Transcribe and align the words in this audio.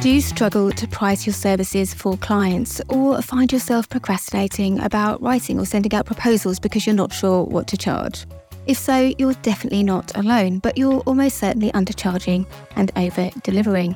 Do 0.00 0.08
you 0.08 0.22
struggle 0.22 0.70
to 0.70 0.88
price 0.88 1.26
your 1.26 1.34
services 1.34 1.92
for 1.92 2.16
clients 2.16 2.80
or 2.88 3.20
find 3.20 3.52
yourself 3.52 3.86
procrastinating 3.86 4.80
about 4.80 5.20
writing 5.20 5.60
or 5.60 5.66
sending 5.66 5.92
out 5.92 6.06
proposals 6.06 6.58
because 6.58 6.86
you're 6.86 6.94
not 6.94 7.12
sure 7.12 7.44
what 7.44 7.66
to 7.66 7.76
charge? 7.76 8.24
If 8.66 8.78
so, 8.78 9.12
you're 9.18 9.34
definitely 9.42 9.82
not 9.82 10.16
alone, 10.16 10.60
but 10.60 10.78
you're 10.78 11.00
almost 11.00 11.36
certainly 11.36 11.70
undercharging 11.72 12.46
and 12.76 12.90
over 12.96 13.28
delivering 13.42 13.94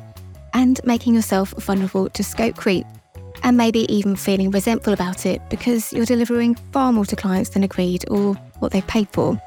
and 0.52 0.78
making 0.84 1.14
yourself 1.14 1.52
vulnerable 1.52 2.10
to 2.10 2.22
scope 2.22 2.56
creep 2.56 2.84
and 3.42 3.56
maybe 3.56 3.90
even 3.90 4.14
feeling 4.14 4.50
resentful 4.50 4.92
about 4.92 5.24
it 5.24 5.40
because 5.48 5.90
you're 5.90 6.04
delivering 6.04 6.54
far 6.70 6.92
more 6.92 7.06
to 7.06 7.16
clients 7.16 7.48
than 7.48 7.62
agreed 7.62 8.04
or 8.10 8.34
what 8.58 8.72
they've 8.72 8.86
paid 8.86 9.08
for. 9.08 9.40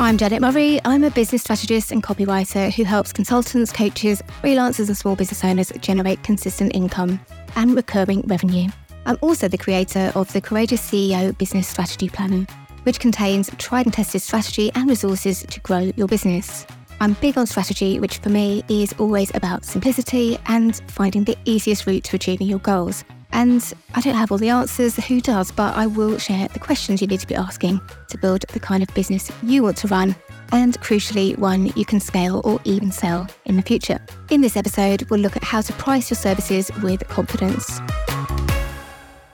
I'm 0.00 0.16
Janet 0.16 0.40
Murray. 0.40 0.80
I'm 0.84 1.02
a 1.02 1.10
business 1.10 1.42
strategist 1.42 1.90
and 1.90 2.04
copywriter 2.04 2.72
who 2.72 2.84
helps 2.84 3.12
consultants, 3.12 3.72
coaches, 3.72 4.22
freelancers, 4.40 4.86
and 4.86 4.96
small 4.96 5.16
business 5.16 5.44
owners 5.44 5.72
generate 5.80 6.22
consistent 6.22 6.72
income 6.72 7.20
and 7.56 7.74
recurring 7.74 8.20
revenue. 8.28 8.68
I'm 9.06 9.18
also 9.22 9.48
the 9.48 9.58
creator 9.58 10.12
of 10.14 10.32
the 10.32 10.40
Courageous 10.40 10.88
CEO 10.88 11.36
Business 11.36 11.66
Strategy 11.66 12.08
Planner, 12.08 12.46
which 12.84 13.00
contains 13.00 13.50
tried 13.58 13.86
and 13.86 13.92
tested 13.92 14.22
strategy 14.22 14.70
and 14.76 14.88
resources 14.88 15.42
to 15.42 15.60
grow 15.60 15.90
your 15.96 16.06
business. 16.06 16.64
I'm 17.00 17.14
big 17.14 17.36
on 17.36 17.48
strategy, 17.48 17.98
which 17.98 18.18
for 18.18 18.28
me 18.28 18.62
is 18.68 18.94
always 19.00 19.34
about 19.34 19.64
simplicity 19.64 20.38
and 20.46 20.80
finding 20.92 21.24
the 21.24 21.36
easiest 21.44 21.88
route 21.88 22.04
to 22.04 22.14
achieving 22.14 22.46
your 22.46 22.60
goals. 22.60 23.02
And 23.32 23.62
I 23.94 24.00
don't 24.00 24.14
have 24.14 24.32
all 24.32 24.38
the 24.38 24.48
answers, 24.48 24.96
who 24.96 25.20
does, 25.20 25.52
but 25.52 25.76
I 25.76 25.86
will 25.86 26.18
share 26.18 26.48
the 26.48 26.58
questions 26.58 27.00
you 27.00 27.06
need 27.06 27.20
to 27.20 27.26
be 27.26 27.34
asking 27.34 27.80
to 28.08 28.18
build 28.18 28.42
the 28.48 28.60
kind 28.60 28.82
of 28.82 28.92
business 28.94 29.30
you 29.42 29.62
want 29.62 29.76
to 29.78 29.88
run, 29.88 30.16
and 30.52 30.80
crucially, 30.80 31.36
one 31.38 31.66
you 31.76 31.84
can 31.84 32.00
scale 32.00 32.40
or 32.44 32.60
even 32.64 32.90
sell 32.90 33.28
in 33.44 33.56
the 33.56 33.62
future. 33.62 34.00
In 34.30 34.40
this 34.40 34.56
episode, 34.56 35.08
we'll 35.10 35.20
look 35.20 35.36
at 35.36 35.44
how 35.44 35.60
to 35.60 35.72
price 35.74 36.10
your 36.10 36.16
services 36.16 36.70
with 36.82 37.06
confidence. 37.08 37.80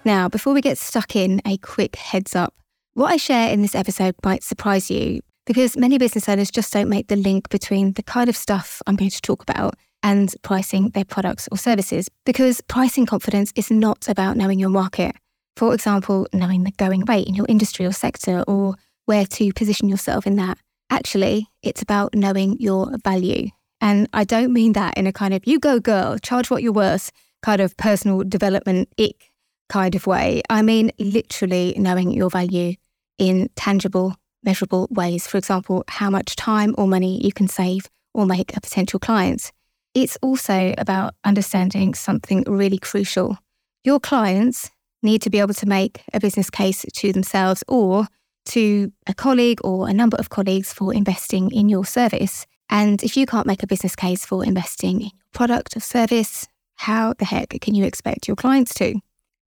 Now, 0.04 0.28
before 0.28 0.52
we 0.52 0.60
get 0.60 0.76
stuck 0.76 1.16
in, 1.16 1.40
a 1.46 1.56
quick 1.58 1.96
heads 1.96 2.36
up. 2.36 2.52
What 2.94 3.10
I 3.10 3.16
share 3.16 3.50
in 3.50 3.62
this 3.62 3.74
episode 3.74 4.14
might 4.24 4.42
surprise 4.42 4.90
you 4.90 5.20
because 5.46 5.76
many 5.76 5.98
business 5.98 6.28
owners 6.28 6.50
just 6.50 6.72
don't 6.72 6.88
make 6.88 7.08
the 7.08 7.16
link 7.16 7.48
between 7.48 7.92
the 7.94 8.02
kind 8.02 8.28
of 8.28 8.36
stuff 8.36 8.80
I'm 8.86 8.96
going 8.96 9.10
to 9.10 9.20
talk 9.20 9.42
about 9.42 9.74
and 10.04 10.34
pricing 10.42 10.90
their 10.90 11.04
products 11.04 11.48
or 11.50 11.58
services 11.58 12.08
because 12.24 12.60
pricing 12.60 13.06
confidence 13.06 13.52
is 13.56 13.70
not 13.70 14.06
about 14.06 14.36
knowing 14.36 14.60
your 14.60 14.68
market. 14.68 15.16
For 15.56 15.74
example, 15.74 16.28
knowing 16.32 16.62
the 16.64 16.72
going 16.72 17.04
rate 17.06 17.26
in 17.26 17.34
your 17.34 17.46
industry 17.48 17.86
or 17.86 17.92
sector 17.92 18.44
or 18.46 18.74
where 19.06 19.24
to 19.24 19.52
position 19.54 19.88
yourself 19.88 20.26
in 20.26 20.36
that. 20.36 20.58
Actually, 20.90 21.48
it's 21.62 21.82
about 21.82 22.14
knowing 22.14 22.56
your 22.60 22.92
value. 23.02 23.48
And 23.80 24.08
I 24.12 24.24
don't 24.24 24.52
mean 24.52 24.74
that 24.74 24.96
in 24.96 25.06
a 25.06 25.12
kind 25.12 25.32
of 25.32 25.42
you 25.46 25.58
go 25.58 25.80
girl, 25.80 26.18
charge 26.18 26.50
what 26.50 26.62
you're 26.62 26.72
worth 26.72 27.10
kind 27.42 27.60
of 27.60 27.76
personal 27.76 28.22
development 28.24 28.90
ick 28.98 29.30
kind 29.70 29.94
of 29.94 30.06
way. 30.06 30.42
I 30.50 30.60
mean 30.60 30.92
literally 30.98 31.74
knowing 31.78 32.10
your 32.10 32.28
value 32.28 32.74
in 33.16 33.48
tangible, 33.56 34.16
measurable 34.42 34.86
ways. 34.90 35.26
For 35.26 35.38
example, 35.38 35.82
how 35.88 36.10
much 36.10 36.36
time 36.36 36.74
or 36.76 36.86
money 36.86 37.24
you 37.24 37.32
can 37.32 37.48
save 37.48 37.88
or 38.12 38.26
make 38.26 38.54
a 38.54 38.60
potential 38.60 39.00
client. 39.00 39.50
It's 39.94 40.18
also 40.22 40.74
about 40.76 41.14
understanding 41.24 41.94
something 41.94 42.42
really 42.46 42.78
crucial. 42.78 43.38
Your 43.84 44.00
clients 44.00 44.70
need 45.02 45.22
to 45.22 45.30
be 45.30 45.38
able 45.38 45.54
to 45.54 45.66
make 45.66 46.02
a 46.12 46.18
business 46.18 46.50
case 46.50 46.84
to 46.92 47.12
themselves 47.12 47.62
or 47.68 48.08
to 48.46 48.92
a 49.06 49.14
colleague 49.14 49.60
or 49.62 49.88
a 49.88 49.92
number 49.92 50.16
of 50.16 50.30
colleagues 50.30 50.72
for 50.72 50.92
investing 50.92 51.50
in 51.52 51.68
your 51.68 51.84
service. 51.84 52.46
And 52.68 53.02
if 53.02 53.16
you 53.16 53.26
can't 53.26 53.46
make 53.46 53.62
a 53.62 53.66
business 53.66 53.94
case 53.94 54.26
for 54.26 54.44
investing 54.44 54.96
in 54.96 55.00
your 55.02 55.10
product 55.32 55.76
or 55.76 55.80
service, 55.80 56.48
how 56.76 57.14
the 57.14 57.24
heck 57.24 57.50
can 57.60 57.74
you 57.74 57.84
expect 57.84 58.26
your 58.26 58.36
clients 58.36 58.74
to? 58.74 59.00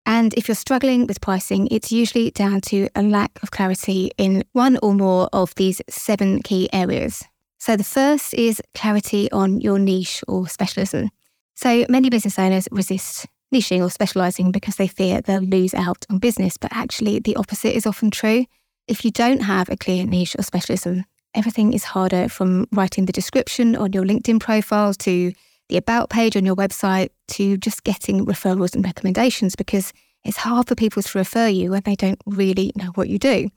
And 0.06 0.34
if 0.36 0.48
you're 0.48 0.56
struggling 0.56 1.06
with 1.06 1.20
pricing, 1.20 1.68
it's 1.70 1.92
usually 1.92 2.32
down 2.32 2.62
to 2.62 2.88
a 2.96 3.02
lack 3.02 3.44
of 3.44 3.52
clarity 3.52 4.12
in 4.18 4.46
one 4.54 4.80
or 4.82 4.94
more 4.94 5.28
of 5.34 5.54
these 5.56 5.82
seven 5.90 6.42
key 6.42 6.70
areas. 6.72 7.26
So 7.60 7.76
the 7.76 7.84
first 7.84 8.34
is 8.34 8.62
clarity 8.74 9.32
on 9.32 9.60
your 9.62 9.80
niche 9.80 10.24
or 10.28 10.48
specialism. 10.48 11.10
So 11.56 11.86
many 11.90 12.10
business 12.10 12.38
owners 12.38 12.68
resist 12.72 13.26
niching 13.54 13.82
or 13.82 13.90
specializing 13.90 14.52
because 14.52 14.76
they 14.76 14.88
fear 14.88 15.22
they'll 15.22 15.42
lose 15.42 15.74
out 15.74 16.06
on 16.10 16.20
business, 16.20 16.58
but 16.58 16.72
actually 16.74 17.20
the 17.20 17.36
opposite 17.36 17.76
is 17.76 17.88
often 17.88 18.12
true. 18.12 18.46
If 18.88 19.04
you 19.04 19.12
don't 19.12 19.42
have 19.42 19.70
a 19.70 19.78
clear 19.78 20.06
niche 20.06 20.36
or 20.38 20.44
specialism, 20.44 21.06
everything 21.34 21.74
is 21.74 21.84
harder 21.84 22.30
from 22.30 22.68
writing 22.72 23.06
the 23.06 23.12
description 23.12 23.76
on 23.76 23.94
your 23.94 24.04
LinkedIn 24.04 24.40
profile 24.40 24.94
to 24.94 25.34
the 25.70 25.78
about 25.78 26.10
page 26.10 26.38
on 26.38 26.46
your 26.46 26.56
website 26.56 27.10
to 27.30 27.58
just 27.58 27.84
getting 27.84 28.26
referrals 28.26 28.74
and 28.74 28.86
recommendations 28.86 29.56
because 29.56 29.92
it's 30.24 30.38
hard 30.38 30.68
for 30.68 30.76
people 30.76 31.02
to 31.02 31.18
refer 31.18 31.48
you 31.48 31.72
when 31.72 31.82
they 31.84 31.96
don't 31.96 32.22
really 32.26 32.72
know 32.76 32.92
what 32.96 33.10
you 33.10 33.20
do. 33.20 33.50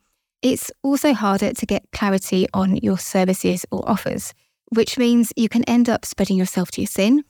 It's 0.42 0.70
also 0.82 1.12
harder 1.12 1.52
to 1.52 1.66
get 1.66 1.84
clarity 1.92 2.46
on 2.54 2.76
your 2.76 2.98
services 2.98 3.66
or 3.70 3.86
offers, 3.88 4.32
which 4.70 4.96
means 4.96 5.32
you 5.36 5.48
can 5.48 5.64
end 5.64 5.88
up 5.88 6.06
spreading 6.06 6.38
yourself 6.38 6.70
too 6.70 6.86
thin 6.86 7.24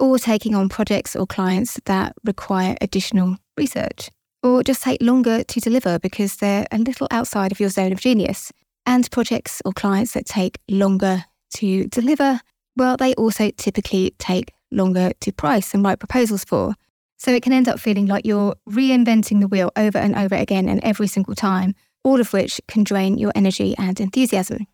or 0.00 0.18
taking 0.18 0.54
on 0.54 0.68
projects 0.68 1.14
or 1.14 1.26
clients 1.26 1.78
that 1.84 2.14
require 2.24 2.74
additional 2.80 3.36
research 3.56 4.10
or 4.42 4.62
just 4.62 4.82
take 4.82 5.02
longer 5.02 5.44
to 5.44 5.60
deliver 5.60 5.98
because 5.98 6.36
they're 6.36 6.66
a 6.70 6.78
little 6.78 7.08
outside 7.10 7.52
of 7.52 7.60
your 7.60 7.68
zone 7.68 7.92
of 7.92 8.00
genius. 8.00 8.52
And 8.86 9.10
projects 9.10 9.62
or 9.64 9.72
clients 9.72 10.12
that 10.12 10.26
take 10.26 10.58
longer 10.68 11.24
to 11.56 11.86
deliver, 11.88 12.40
well, 12.76 12.96
they 12.96 13.14
also 13.14 13.50
typically 13.50 14.14
take 14.18 14.52
longer 14.70 15.12
to 15.20 15.32
price 15.32 15.72
and 15.72 15.82
write 15.82 15.98
proposals 15.98 16.44
for. 16.44 16.74
So 17.16 17.30
it 17.30 17.42
can 17.42 17.54
end 17.54 17.68
up 17.68 17.80
feeling 17.80 18.06
like 18.06 18.26
you're 18.26 18.54
reinventing 18.68 19.40
the 19.40 19.48
wheel 19.48 19.70
over 19.76 19.96
and 19.96 20.14
over 20.14 20.34
again 20.34 20.68
and 20.68 20.82
every 20.84 21.06
single 21.06 21.34
time 21.34 21.74
all 22.04 22.20
of 22.20 22.32
which 22.32 22.60
can 22.68 22.84
drain 22.84 23.18
your 23.18 23.32
energy 23.34 23.74
and 23.78 23.98
enthusiasm. 23.98 24.66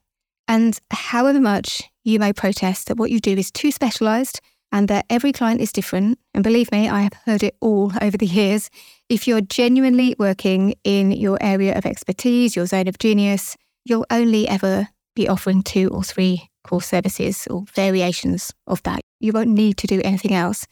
And 0.48 0.78
however 0.90 1.40
much 1.40 1.82
you 2.04 2.18
may 2.18 2.32
protest 2.32 2.88
that 2.88 2.96
what 2.96 3.10
you 3.10 3.20
do 3.20 3.36
is 3.36 3.50
too 3.50 3.70
specialised 3.70 4.40
and 4.72 4.88
that 4.88 5.06
every 5.10 5.32
client 5.32 5.60
is 5.60 5.72
different, 5.72 6.18
and 6.34 6.44
believe 6.44 6.70
me, 6.70 6.88
I 6.88 7.02
have 7.02 7.14
heard 7.24 7.42
it 7.42 7.56
all 7.60 7.92
over 8.00 8.16
the 8.16 8.26
years, 8.26 8.70
if 9.08 9.26
you're 9.26 9.40
genuinely 9.40 10.14
working 10.18 10.74
in 10.84 11.10
your 11.10 11.38
area 11.40 11.76
of 11.76 11.86
expertise, 11.86 12.54
your 12.54 12.66
zone 12.66 12.88
of 12.88 12.98
genius, 12.98 13.56
you'll 13.84 14.06
only 14.10 14.48
ever 14.48 14.88
be 15.16 15.28
offering 15.28 15.62
two 15.62 15.88
or 15.88 16.04
three 16.04 16.48
core 16.62 16.82
services 16.82 17.46
or 17.50 17.64
variations 17.74 18.52
of 18.66 18.82
that. 18.84 19.00
You 19.18 19.32
won't 19.32 19.50
need 19.50 19.76
to 19.78 19.86
do 19.86 20.00
anything 20.04 20.32
else 20.32 20.66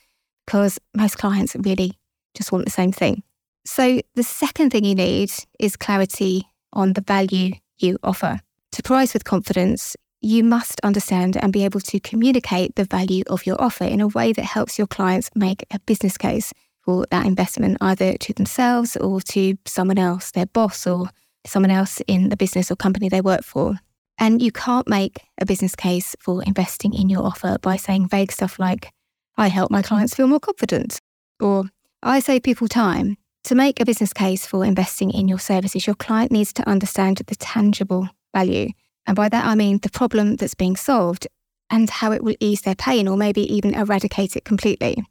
because 0.46 0.78
most 0.94 1.18
clients 1.18 1.56
really 1.56 1.98
just 2.34 2.52
want 2.52 2.64
the 2.64 2.70
same 2.70 2.92
thing. 2.92 3.22
So, 3.70 4.00
the 4.14 4.22
second 4.22 4.70
thing 4.70 4.84
you 4.84 4.94
need 4.94 5.30
is 5.60 5.76
clarity 5.76 6.48
on 6.72 6.94
the 6.94 7.02
value 7.02 7.52
you 7.76 7.98
offer. 8.02 8.40
To 8.72 8.82
price 8.82 9.12
with 9.12 9.24
confidence, 9.24 9.94
you 10.22 10.42
must 10.42 10.80
understand 10.82 11.36
and 11.36 11.52
be 11.52 11.66
able 11.66 11.80
to 11.80 12.00
communicate 12.00 12.76
the 12.76 12.86
value 12.86 13.24
of 13.28 13.44
your 13.44 13.60
offer 13.60 13.84
in 13.84 14.00
a 14.00 14.08
way 14.08 14.32
that 14.32 14.42
helps 14.46 14.78
your 14.78 14.86
clients 14.86 15.28
make 15.34 15.66
a 15.70 15.78
business 15.80 16.16
case 16.16 16.50
for 16.80 17.04
that 17.10 17.26
investment, 17.26 17.76
either 17.82 18.16
to 18.16 18.32
themselves 18.32 18.96
or 18.96 19.20
to 19.20 19.58
someone 19.66 19.98
else, 19.98 20.30
their 20.30 20.46
boss 20.46 20.86
or 20.86 21.10
someone 21.46 21.70
else 21.70 22.00
in 22.08 22.30
the 22.30 22.38
business 22.38 22.70
or 22.70 22.74
company 22.74 23.10
they 23.10 23.20
work 23.20 23.44
for. 23.44 23.74
And 24.16 24.40
you 24.40 24.50
can't 24.50 24.88
make 24.88 25.20
a 25.38 25.44
business 25.44 25.76
case 25.76 26.16
for 26.18 26.42
investing 26.42 26.94
in 26.94 27.10
your 27.10 27.22
offer 27.22 27.58
by 27.60 27.76
saying 27.76 28.08
vague 28.08 28.32
stuff 28.32 28.58
like, 28.58 28.90
I 29.36 29.48
help 29.48 29.70
my 29.70 29.82
clients 29.82 30.14
feel 30.14 30.26
more 30.26 30.40
confident, 30.40 30.98
or 31.38 31.64
I 32.02 32.20
save 32.20 32.44
people 32.44 32.66
time, 32.66 33.17
to 33.44 33.54
make 33.54 33.80
a 33.80 33.84
business 33.84 34.12
case 34.12 34.46
for 34.46 34.64
investing 34.64 35.10
in 35.10 35.28
your 35.28 35.38
services, 35.38 35.86
your 35.86 35.96
client 35.96 36.30
needs 36.30 36.52
to 36.54 36.68
understand 36.68 37.18
the 37.26 37.36
tangible 37.36 38.08
value. 38.34 38.70
And 39.06 39.16
by 39.16 39.28
that, 39.28 39.46
I 39.46 39.54
mean 39.54 39.78
the 39.78 39.90
problem 39.90 40.36
that's 40.36 40.54
being 40.54 40.76
solved 40.76 41.26
and 41.70 41.88
how 41.88 42.12
it 42.12 42.22
will 42.22 42.36
ease 42.40 42.62
their 42.62 42.74
pain 42.74 43.08
or 43.08 43.16
maybe 43.16 43.42
even 43.52 43.74
eradicate 43.74 44.36
it 44.36 44.44
completely. 44.44 45.02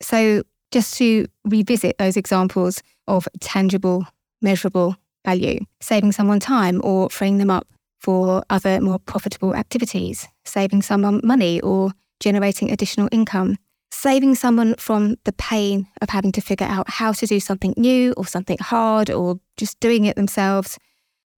So, 0.00 0.42
just 0.72 0.96
to 0.98 1.26
revisit 1.44 1.96
those 1.98 2.16
examples 2.16 2.82
of 3.06 3.28
tangible, 3.40 4.06
measurable 4.42 4.96
value, 5.24 5.60
saving 5.80 6.12
someone 6.12 6.40
time 6.40 6.80
or 6.84 7.08
freeing 7.08 7.38
them 7.38 7.50
up 7.50 7.66
for 8.00 8.44
other 8.50 8.80
more 8.80 8.98
profitable 8.98 9.54
activities, 9.54 10.28
saving 10.44 10.82
someone 10.82 11.20
money 11.24 11.60
or 11.60 11.92
generating 12.20 12.70
additional 12.70 13.08
income, 13.12 13.56
saving 13.96 14.34
someone 14.34 14.74
from 14.76 15.16
the 15.24 15.32
pain 15.32 15.88
of 16.02 16.10
having 16.10 16.30
to 16.30 16.40
figure 16.40 16.66
out 16.66 16.88
how 16.88 17.12
to 17.12 17.26
do 17.26 17.40
something 17.40 17.72
new 17.76 18.12
or 18.16 18.26
something 18.26 18.58
hard 18.60 19.10
or 19.10 19.40
just 19.56 19.80
doing 19.80 20.04
it 20.04 20.16
themselves, 20.16 20.78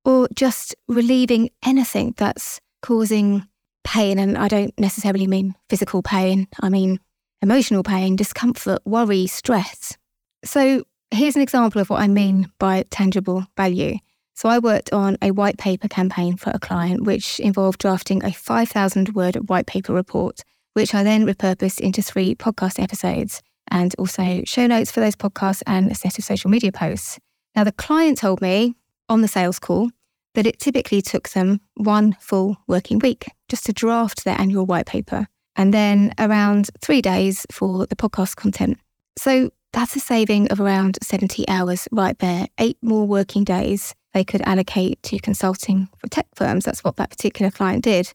or 0.05 0.28
just 0.34 0.75
relieving 0.88 1.50
anything 1.64 2.14
that's 2.16 2.60
causing 2.82 3.46
pain. 3.84 4.19
And 4.19 4.37
I 4.37 4.49
don't 4.49 4.76
necessarily 4.78 5.26
mean 5.26 5.55
physical 5.69 6.02
pain, 6.02 6.49
I 6.60 6.69
mean 6.69 6.99
emotional 7.40 7.84
pain, 7.84 8.16
discomfort, 8.16 8.81
worry, 8.84 9.28
stress. 9.28 9.96
So 10.44 10.82
here's 11.12 11.37
an 11.37 11.43
example 11.43 11.81
of 11.81 11.88
what 11.88 12.00
I 12.00 12.08
mean 12.08 12.50
by 12.58 12.84
tangible 12.90 13.46
value. 13.56 13.99
So 14.34 14.49
I 14.49 14.58
worked 14.58 14.93
on 14.93 15.16
a 15.22 15.31
white 15.31 15.58
paper 15.58 15.88
campaign 15.88 16.37
for 16.37 16.50
a 16.50 16.58
client, 16.58 17.05
which 17.05 17.38
involved 17.38 17.81
drafting 17.81 18.25
a 18.25 18.32
5,000 18.32 19.14
word 19.14 19.49
white 19.49 19.66
paper 19.66 19.93
report 19.93 20.43
which 20.78 20.94
I 20.94 21.02
then 21.02 21.26
repurposed 21.26 21.80
into 21.80 22.02
three 22.02 22.36
podcast 22.36 22.80
episodes 22.80 23.42
and 23.69 23.96
also 23.98 24.42
show 24.44 24.69
notes 24.69 24.92
for 24.92 25.00
those 25.00 25.16
podcasts 25.16 25.60
and 25.66 25.90
a 25.90 25.94
set 25.96 26.16
of 26.19 26.25
social 26.25 26.48
media 26.50 26.70
posts. 26.70 27.19
Now, 27.56 27.64
the 27.64 27.72
client 27.72 28.19
told 28.19 28.40
me 28.40 28.76
on 29.08 29.20
the 29.20 29.26
sales 29.26 29.58
call 29.58 29.90
that 30.34 30.46
it 30.46 30.60
typically 30.60 31.02
took 31.02 31.30
them 31.30 31.60
one 31.75 32.16
full 32.20 32.58
working 32.69 33.00
week 33.00 33.26
just 33.48 33.66
to 33.66 33.72
draft 33.72 34.22
their 34.22 34.40
annual 34.40 34.66
white 34.66 34.86
paper 34.86 35.26
and 35.56 35.75
then 35.75 36.14
around 36.16 36.70
three 36.81 37.02
days 37.02 37.44
for 37.50 37.84
the 37.88 37.96
podcast 37.96 38.36
content. 38.36 38.78
So 39.19 39.50
that's 39.72 39.96
a 39.96 40.00
saving 40.00 40.46
of 40.52 40.60
around 40.60 40.96
70 41.02 41.48
hours 41.48 41.88
right 41.90 42.16
there, 42.20 42.46
eight 42.58 42.78
more 42.82 43.04
working 43.04 43.42
days 43.42 43.96
they 44.14 44.22
could 44.22 44.42
allocate 44.42 45.02
to 45.02 45.19
consulting 45.19 45.88
for 45.98 46.06
tech 46.06 46.28
firms. 46.36 46.66
That's 46.66 46.84
what 46.84 46.94
that 46.98 47.10
particular 47.10 47.50
client 47.50 47.82
did. 47.82 48.12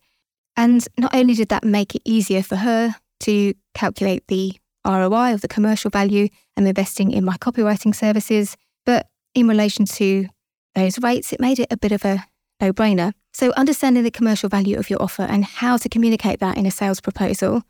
And 0.56 0.86
not 0.98 1.16
only 1.16 1.34
did 1.34 1.50
that 1.50 1.64
make 1.64 1.96
it 1.96 2.02
easier 2.06 2.44
for 2.44 2.58
her 2.58 2.96
to 3.22 3.54
calculate 3.74 4.28
the 4.28 4.54
ROI 4.86 5.34
of 5.34 5.42
the 5.42 5.48
commercial 5.48 5.90
value 5.90 6.28
and 6.56 6.68
investing 6.68 7.12
in 7.12 7.26
my 7.26 7.38
copywriting 7.38 7.96
services, 7.96 8.58
but 8.86 9.08
in 9.34 9.48
relation 9.48 9.86
to 9.86 10.28
those 10.76 11.00
rates, 11.00 11.34
it 11.34 11.40
made 11.40 11.60
it 11.60 11.72
a 11.72 11.78
bit 11.78 11.92
of 11.92 12.04
a 12.06 12.26
no 12.62 12.72
brainer. 12.72 13.14
So, 13.34 13.52
understanding 13.58 14.04
the 14.04 14.12
commercial 14.12 14.50
value 14.50 14.78
of 14.78 14.90
your 14.90 15.02
offer 15.02 15.24
and 15.24 15.44
how 15.44 15.78
to 15.78 15.90
communicate 15.90 16.40
that 16.40 16.58
in 16.58 16.66
a 16.66 16.72
sales 16.72 17.02
proposal, 17.02 17.64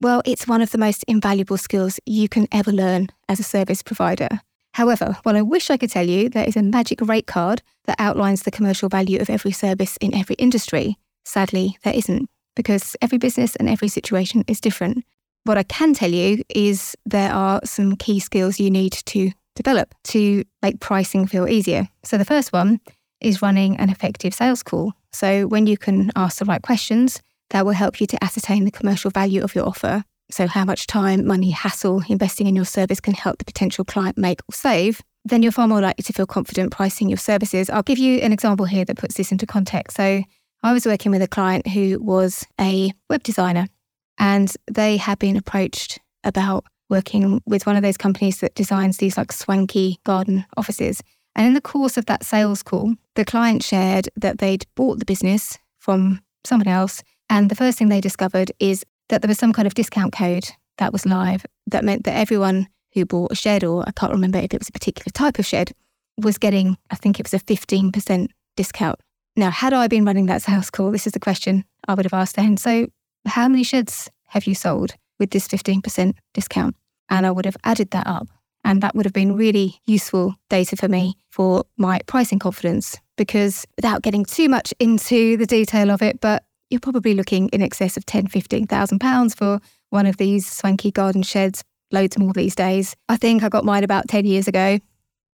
well, 0.00 0.22
it's 0.24 0.48
one 0.48 0.62
of 0.62 0.70
the 0.70 0.78
most 0.78 1.04
invaluable 1.06 1.58
skills 1.58 2.00
you 2.06 2.28
can 2.28 2.48
ever 2.50 2.72
learn 2.72 3.08
as 3.28 3.38
a 3.38 3.44
service 3.44 3.82
provider. 3.82 4.40
However, 4.74 5.18
while 5.22 5.36
I 5.36 5.42
wish 5.42 5.70
I 5.70 5.76
could 5.76 5.90
tell 5.90 6.08
you 6.08 6.28
there 6.28 6.48
is 6.48 6.56
a 6.56 6.62
magic 6.62 7.00
rate 7.02 7.26
card 7.26 7.62
that 7.84 8.00
outlines 8.00 8.42
the 8.42 8.50
commercial 8.50 8.88
value 8.88 9.20
of 9.20 9.28
every 9.28 9.52
service 9.52 9.98
in 9.98 10.14
every 10.14 10.34
industry, 10.36 10.96
sadly, 11.24 11.78
there 11.84 11.94
isn't, 11.94 12.28
because 12.56 12.96
every 13.00 13.18
business 13.18 13.56
and 13.56 13.68
every 13.68 13.88
situation 13.88 14.44
is 14.46 14.60
different. 14.60 15.04
What 15.44 15.58
I 15.58 15.64
can 15.64 15.92
tell 15.94 16.10
you 16.10 16.42
is 16.48 16.96
there 17.04 17.32
are 17.32 17.60
some 17.64 17.96
key 17.96 18.20
skills 18.20 18.60
you 18.60 18.70
need 18.70 18.92
to 18.92 19.32
develop 19.56 19.94
to 20.04 20.44
make 20.62 20.80
pricing 20.80 21.26
feel 21.26 21.48
easier. 21.48 21.88
So 22.04 22.16
the 22.16 22.24
first 22.24 22.52
one 22.52 22.80
is 23.20 23.42
running 23.42 23.76
an 23.76 23.90
effective 23.90 24.34
sales 24.34 24.62
call. 24.62 24.92
So 25.12 25.46
when 25.46 25.66
you 25.66 25.76
can 25.76 26.10
ask 26.16 26.38
the 26.38 26.44
right 26.44 26.62
questions, 26.62 27.20
that 27.50 27.66
will 27.66 27.72
help 27.72 28.00
you 28.00 28.06
to 28.06 28.24
ascertain 28.24 28.64
the 28.64 28.70
commercial 28.70 29.10
value 29.10 29.42
of 29.42 29.54
your 29.54 29.66
offer. 29.66 30.04
So 30.30 30.46
how 30.46 30.64
much 30.64 30.86
time, 30.86 31.26
money, 31.26 31.50
hassle 31.50 32.02
investing 32.08 32.46
in 32.46 32.56
your 32.56 32.64
service 32.64 33.00
can 33.00 33.12
help 33.12 33.38
the 33.38 33.44
potential 33.44 33.84
client 33.84 34.16
make 34.16 34.40
or 34.48 34.54
save. 34.54 35.02
Then 35.24 35.42
you're 35.42 35.52
far 35.52 35.68
more 35.68 35.80
likely 35.80 36.02
to 36.04 36.12
feel 36.12 36.26
confident 36.26 36.72
pricing 36.72 37.08
your 37.08 37.18
services. 37.18 37.68
I'll 37.68 37.82
give 37.82 37.98
you 37.98 38.18
an 38.20 38.32
example 38.32 38.66
here 38.66 38.84
that 38.86 38.96
puts 38.96 39.16
this 39.16 39.30
into 39.30 39.46
context. 39.46 39.96
So 39.96 40.22
I 40.62 40.72
was 40.72 40.86
working 40.86 41.10
with 41.10 41.22
a 41.22 41.28
client 41.28 41.66
who 41.66 41.98
was 42.00 42.46
a 42.60 42.92
web 43.10 43.22
designer 43.24 43.66
and 44.18 44.54
they 44.70 44.96
had 44.96 45.18
been 45.18 45.36
approached 45.36 45.98
about 46.22 46.64
working 46.88 47.42
with 47.46 47.66
one 47.66 47.74
of 47.74 47.82
those 47.82 47.96
companies 47.96 48.38
that 48.40 48.54
designs 48.54 48.98
these 48.98 49.16
like 49.16 49.32
swanky 49.32 49.98
garden 50.04 50.44
offices. 50.56 51.02
And 51.34 51.46
in 51.46 51.54
the 51.54 51.60
course 51.60 51.96
of 51.96 52.06
that 52.06 52.24
sales 52.24 52.62
call, 52.62 52.94
the 53.16 53.24
client 53.24 53.64
shared 53.64 54.08
that 54.16 54.38
they'd 54.38 54.66
bought 54.76 54.98
the 54.98 55.04
business 55.04 55.58
from 55.80 56.20
someone 56.44 56.68
else. 56.68 57.02
And 57.28 57.50
the 57.50 57.56
first 57.56 57.78
thing 57.78 57.88
they 57.88 58.00
discovered 58.00 58.52
is 58.60 58.84
that 59.08 59.22
there 59.22 59.28
was 59.28 59.38
some 59.38 59.52
kind 59.52 59.66
of 59.66 59.74
discount 59.74 60.12
code 60.12 60.48
that 60.78 60.92
was 60.92 61.06
live 61.06 61.44
that 61.66 61.84
meant 61.84 62.04
that 62.04 62.16
everyone 62.16 62.68
who 62.92 63.06
bought 63.06 63.32
a 63.32 63.34
shed, 63.34 63.64
or 63.64 63.82
I 63.86 63.92
can't 63.92 64.12
remember 64.12 64.38
if 64.38 64.52
it 64.52 64.60
was 64.60 64.68
a 64.68 64.72
particular 64.72 65.10
type 65.12 65.38
of 65.38 65.46
shed, 65.46 65.72
was 66.18 66.38
getting, 66.38 66.76
I 66.90 66.94
think 66.94 67.18
it 67.18 67.24
was 67.24 67.34
a 67.34 67.44
15% 67.44 68.28
discount. 68.56 69.00
Now, 69.34 69.50
had 69.50 69.72
I 69.72 69.88
been 69.88 70.04
running 70.04 70.26
that 70.26 70.42
sales 70.42 70.70
call, 70.70 70.90
this 70.90 71.06
is 71.06 71.12
the 71.12 71.20
question 71.20 71.64
I 71.88 71.94
would 71.94 72.04
have 72.04 72.12
asked 72.12 72.36
then. 72.36 72.56
So, 72.56 72.88
how 73.26 73.48
many 73.48 73.62
sheds 73.62 74.10
have 74.28 74.46
you 74.46 74.54
sold 74.54 74.94
with 75.18 75.30
this 75.30 75.48
15% 75.48 76.14
discount? 76.34 76.76
And 77.08 77.26
I 77.26 77.30
would 77.30 77.46
have 77.46 77.56
added 77.64 77.90
that 77.92 78.06
up. 78.06 78.28
And 78.64 78.82
that 78.82 78.94
would 78.94 79.06
have 79.06 79.12
been 79.12 79.36
really 79.36 79.80
useful 79.86 80.34
data 80.48 80.76
for 80.76 80.88
me 80.88 81.16
for 81.30 81.64
my 81.76 82.00
pricing 82.06 82.38
confidence 82.38 82.96
because 83.16 83.66
without 83.76 84.02
getting 84.02 84.24
too 84.24 84.48
much 84.48 84.72
into 84.78 85.36
the 85.36 85.46
detail 85.46 85.90
of 85.90 86.02
it, 86.02 86.20
but 86.20 86.44
you're 86.70 86.80
probably 86.80 87.14
looking 87.14 87.48
in 87.48 87.62
excess 87.62 87.96
of 87.96 88.06
10, 88.06 88.28
15,000 88.28 88.98
pounds 88.98 89.34
for 89.34 89.60
one 89.90 90.06
of 90.06 90.16
these 90.16 90.50
swanky 90.50 90.90
garden 90.90 91.22
sheds, 91.22 91.64
loads 91.90 92.18
more 92.18 92.32
these 92.32 92.54
days. 92.54 92.94
I 93.08 93.16
think 93.16 93.42
I 93.42 93.48
got 93.48 93.64
mine 93.64 93.84
about 93.84 94.08
10 94.08 94.24
years 94.24 94.46
ago. 94.46 94.78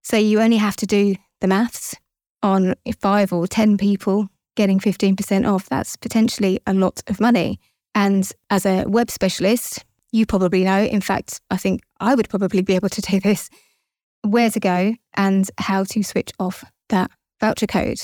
So 0.03 0.17
you 0.17 0.41
only 0.41 0.59
have 0.59 0.77
to 0.77 0.87
do 0.87 1.17
the 1.41 1.49
maths 1.49 1.97
on 2.45 2.75
five 3.01 3.33
or 3.33 3.49
10 3.49 3.79
people 3.79 4.29
getting 4.55 4.79
15% 4.79 5.51
off. 5.51 5.69
That's 5.69 5.97
potentially 5.97 6.61
a 6.67 6.75
lot 6.75 7.03
of 7.09 7.19
money. 7.19 7.59
And 7.95 8.31
as 8.51 8.67
a 8.67 8.85
web 8.87 9.11
specialist, 9.11 9.85
you 10.13 10.27
probably 10.27 10.63
know, 10.63 10.83
in 10.85 11.01
fact, 11.01 11.41
I 11.51 11.57
think 11.57 11.81
I 11.99 12.15
would 12.15 12.29
probably 12.29 12.63
be 12.63 12.75
able 12.75 12.91
to 12.91 13.01
do 13.01 13.19
this, 13.19 13.51
where 14.23 14.51
to 14.51 14.61
go 14.61 14.95
and 15.15 15.51
how 15.59 15.85
to 15.85 16.03
switch 16.05 16.31
off 16.39 16.65
that 16.91 17.11
voucher 17.41 17.67
code. 17.67 18.01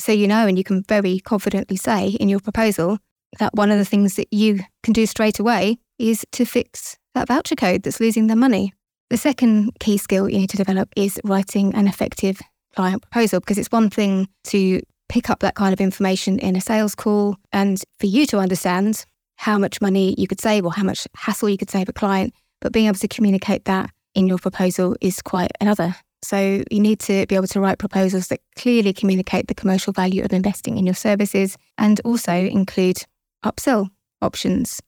So 0.00 0.10
you 0.10 0.26
know, 0.26 0.46
and 0.46 0.58
you 0.58 0.64
can 0.64 0.82
very 0.88 1.20
confidently 1.20 1.76
say 1.76 2.08
in 2.08 2.28
your 2.28 2.40
proposal 2.40 2.98
that 3.38 3.54
one 3.54 3.70
of 3.70 3.78
the 3.78 3.84
things 3.84 4.16
that 4.16 4.28
you 4.32 4.60
can 4.82 4.92
do 4.92 5.06
straight 5.06 5.38
away 5.38 5.78
is 5.98 6.24
to 6.32 6.44
fix 6.44 6.96
that 7.14 7.28
voucher 7.28 7.54
code 7.54 7.82
that's 7.82 8.00
losing 8.00 8.26
the 8.26 8.34
money. 8.34 8.72
The 9.10 9.16
second 9.16 9.78
key 9.78 9.98
skill 9.98 10.28
you 10.28 10.38
need 10.38 10.50
to 10.50 10.56
develop 10.56 10.88
is 10.96 11.20
writing 11.22 11.74
an 11.74 11.86
effective 11.86 12.40
client 12.74 13.02
proposal 13.02 13.40
because 13.40 13.58
it's 13.58 13.72
one 13.72 13.90
thing 13.90 14.28
to 14.44 14.80
pick 15.08 15.30
up 15.30 15.40
that 15.40 15.54
kind 15.54 15.72
of 15.72 15.80
information 15.80 16.38
in 16.38 16.56
a 16.56 16.60
sales 16.60 16.94
call 16.94 17.36
and 17.52 17.82
for 17.98 18.06
you 18.06 18.26
to 18.26 18.38
understand 18.38 19.04
how 19.36 19.58
much 19.58 19.80
money 19.80 20.14
you 20.18 20.26
could 20.26 20.40
save 20.40 20.64
or 20.64 20.72
how 20.72 20.82
much 20.82 21.06
hassle 21.16 21.48
you 21.48 21.58
could 21.58 21.70
save 21.70 21.88
a 21.88 21.92
client. 21.92 22.32
But 22.60 22.72
being 22.72 22.86
able 22.86 22.98
to 22.98 23.08
communicate 23.08 23.64
that 23.66 23.90
in 24.14 24.26
your 24.26 24.38
proposal 24.38 24.96
is 25.00 25.20
quite 25.20 25.50
another. 25.60 25.96
So 26.22 26.62
you 26.70 26.80
need 26.80 27.00
to 27.00 27.26
be 27.26 27.34
able 27.34 27.48
to 27.48 27.60
write 27.60 27.78
proposals 27.78 28.28
that 28.28 28.40
clearly 28.56 28.94
communicate 28.94 29.48
the 29.48 29.54
commercial 29.54 29.92
value 29.92 30.24
of 30.24 30.32
investing 30.32 30.78
in 30.78 30.86
your 30.86 30.94
services 30.94 31.58
and 31.76 32.00
also 32.04 32.32
include 32.32 33.02
upsell 33.44 33.88
options. 34.22 34.80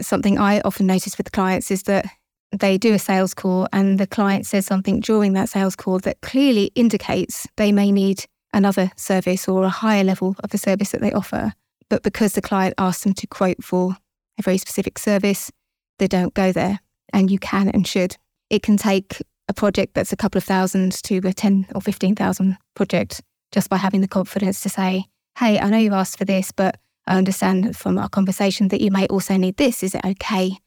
Something 0.00 0.38
I 0.38 0.60
often 0.62 0.86
notice 0.86 1.16
with 1.16 1.30
clients 1.30 1.70
is 1.70 1.84
that 1.84 2.06
they 2.52 2.78
do 2.78 2.94
a 2.94 2.98
sales 2.98 3.34
call 3.34 3.68
and 3.72 3.98
the 3.98 4.06
client 4.06 4.46
says 4.46 4.66
something 4.66 5.00
during 5.00 5.32
that 5.34 5.48
sales 5.48 5.76
call 5.76 5.98
that 6.00 6.20
clearly 6.20 6.72
indicates 6.74 7.46
they 7.56 7.72
may 7.72 7.92
need 7.92 8.24
another 8.52 8.90
service 8.96 9.46
or 9.46 9.64
a 9.64 9.68
higher 9.68 10.02
level 10.02 10.34
of 10.42 10.50
the 10.50 10.58
service 10.58 10.90
that 10.90 11.00
they 11.00 11.12
offer. 11.12 11.52
But 11.88 12.02
because 12.02 12.32
the 12.32 12.42
client 12.42 12.74
asks 12.78 13.04
them 13.04 13.14
to 13.14 13.26
quote 13.26 13.62
for 13.62 13.96
a 14.38 14.42
very 14.42 14.58
specific 14.58 14.98
service, 14.98 15.50
they 15.98 16.08
don't 16.08 16.34
go 16.34 16.52
there. 16.52 16.80
And 17.12 17.30
you 17.30 17.38
can 17.38 17.68
and 17.68 17.86
should. 17.86 18.16
It 18.50 18.62
can 18.62 18.76
take 18.76 19.22
a 19.48 19.54
project 19.54 19.94
that's 19.94 20.12
a 20.12 20.16
couple 20.16 20.38
of 20.38 20.44
thousand 20.44 20.92
to 21.04 21.18
a 21.18 21.32
10 21.32 21.68
or 21.74 21.80
15,000 21.80 22.56
project 22.74 23.20
just 23.52 23.68
by 23.68 23.76
having 23.76 24.00
the 24.00 24.08
confidence 24.08 24.60
to 24.62 24.68
say, 24.68 25.04
hey, 25.38 25.58
I 25.58 25.68
know 25.68 25.78
you've 25.78 25.92
asked 25.92 26.18
for 26.18 26.24
this, 26.24 26.52
but 26.52 26.78
I 27.06 27.18
understand 27.18 27.76
from 27.76 27.98
our 27.98 28.08
conversation 28.08 28.68
that 28.68 28.80
you 28.80 28.90
may 28.92 29.06
also 29.08 29.36
need 29.36 29.56
this. 29.56 29.82
Is 29.82 29.94
it 29.94 30.04
okay 30.04 30.58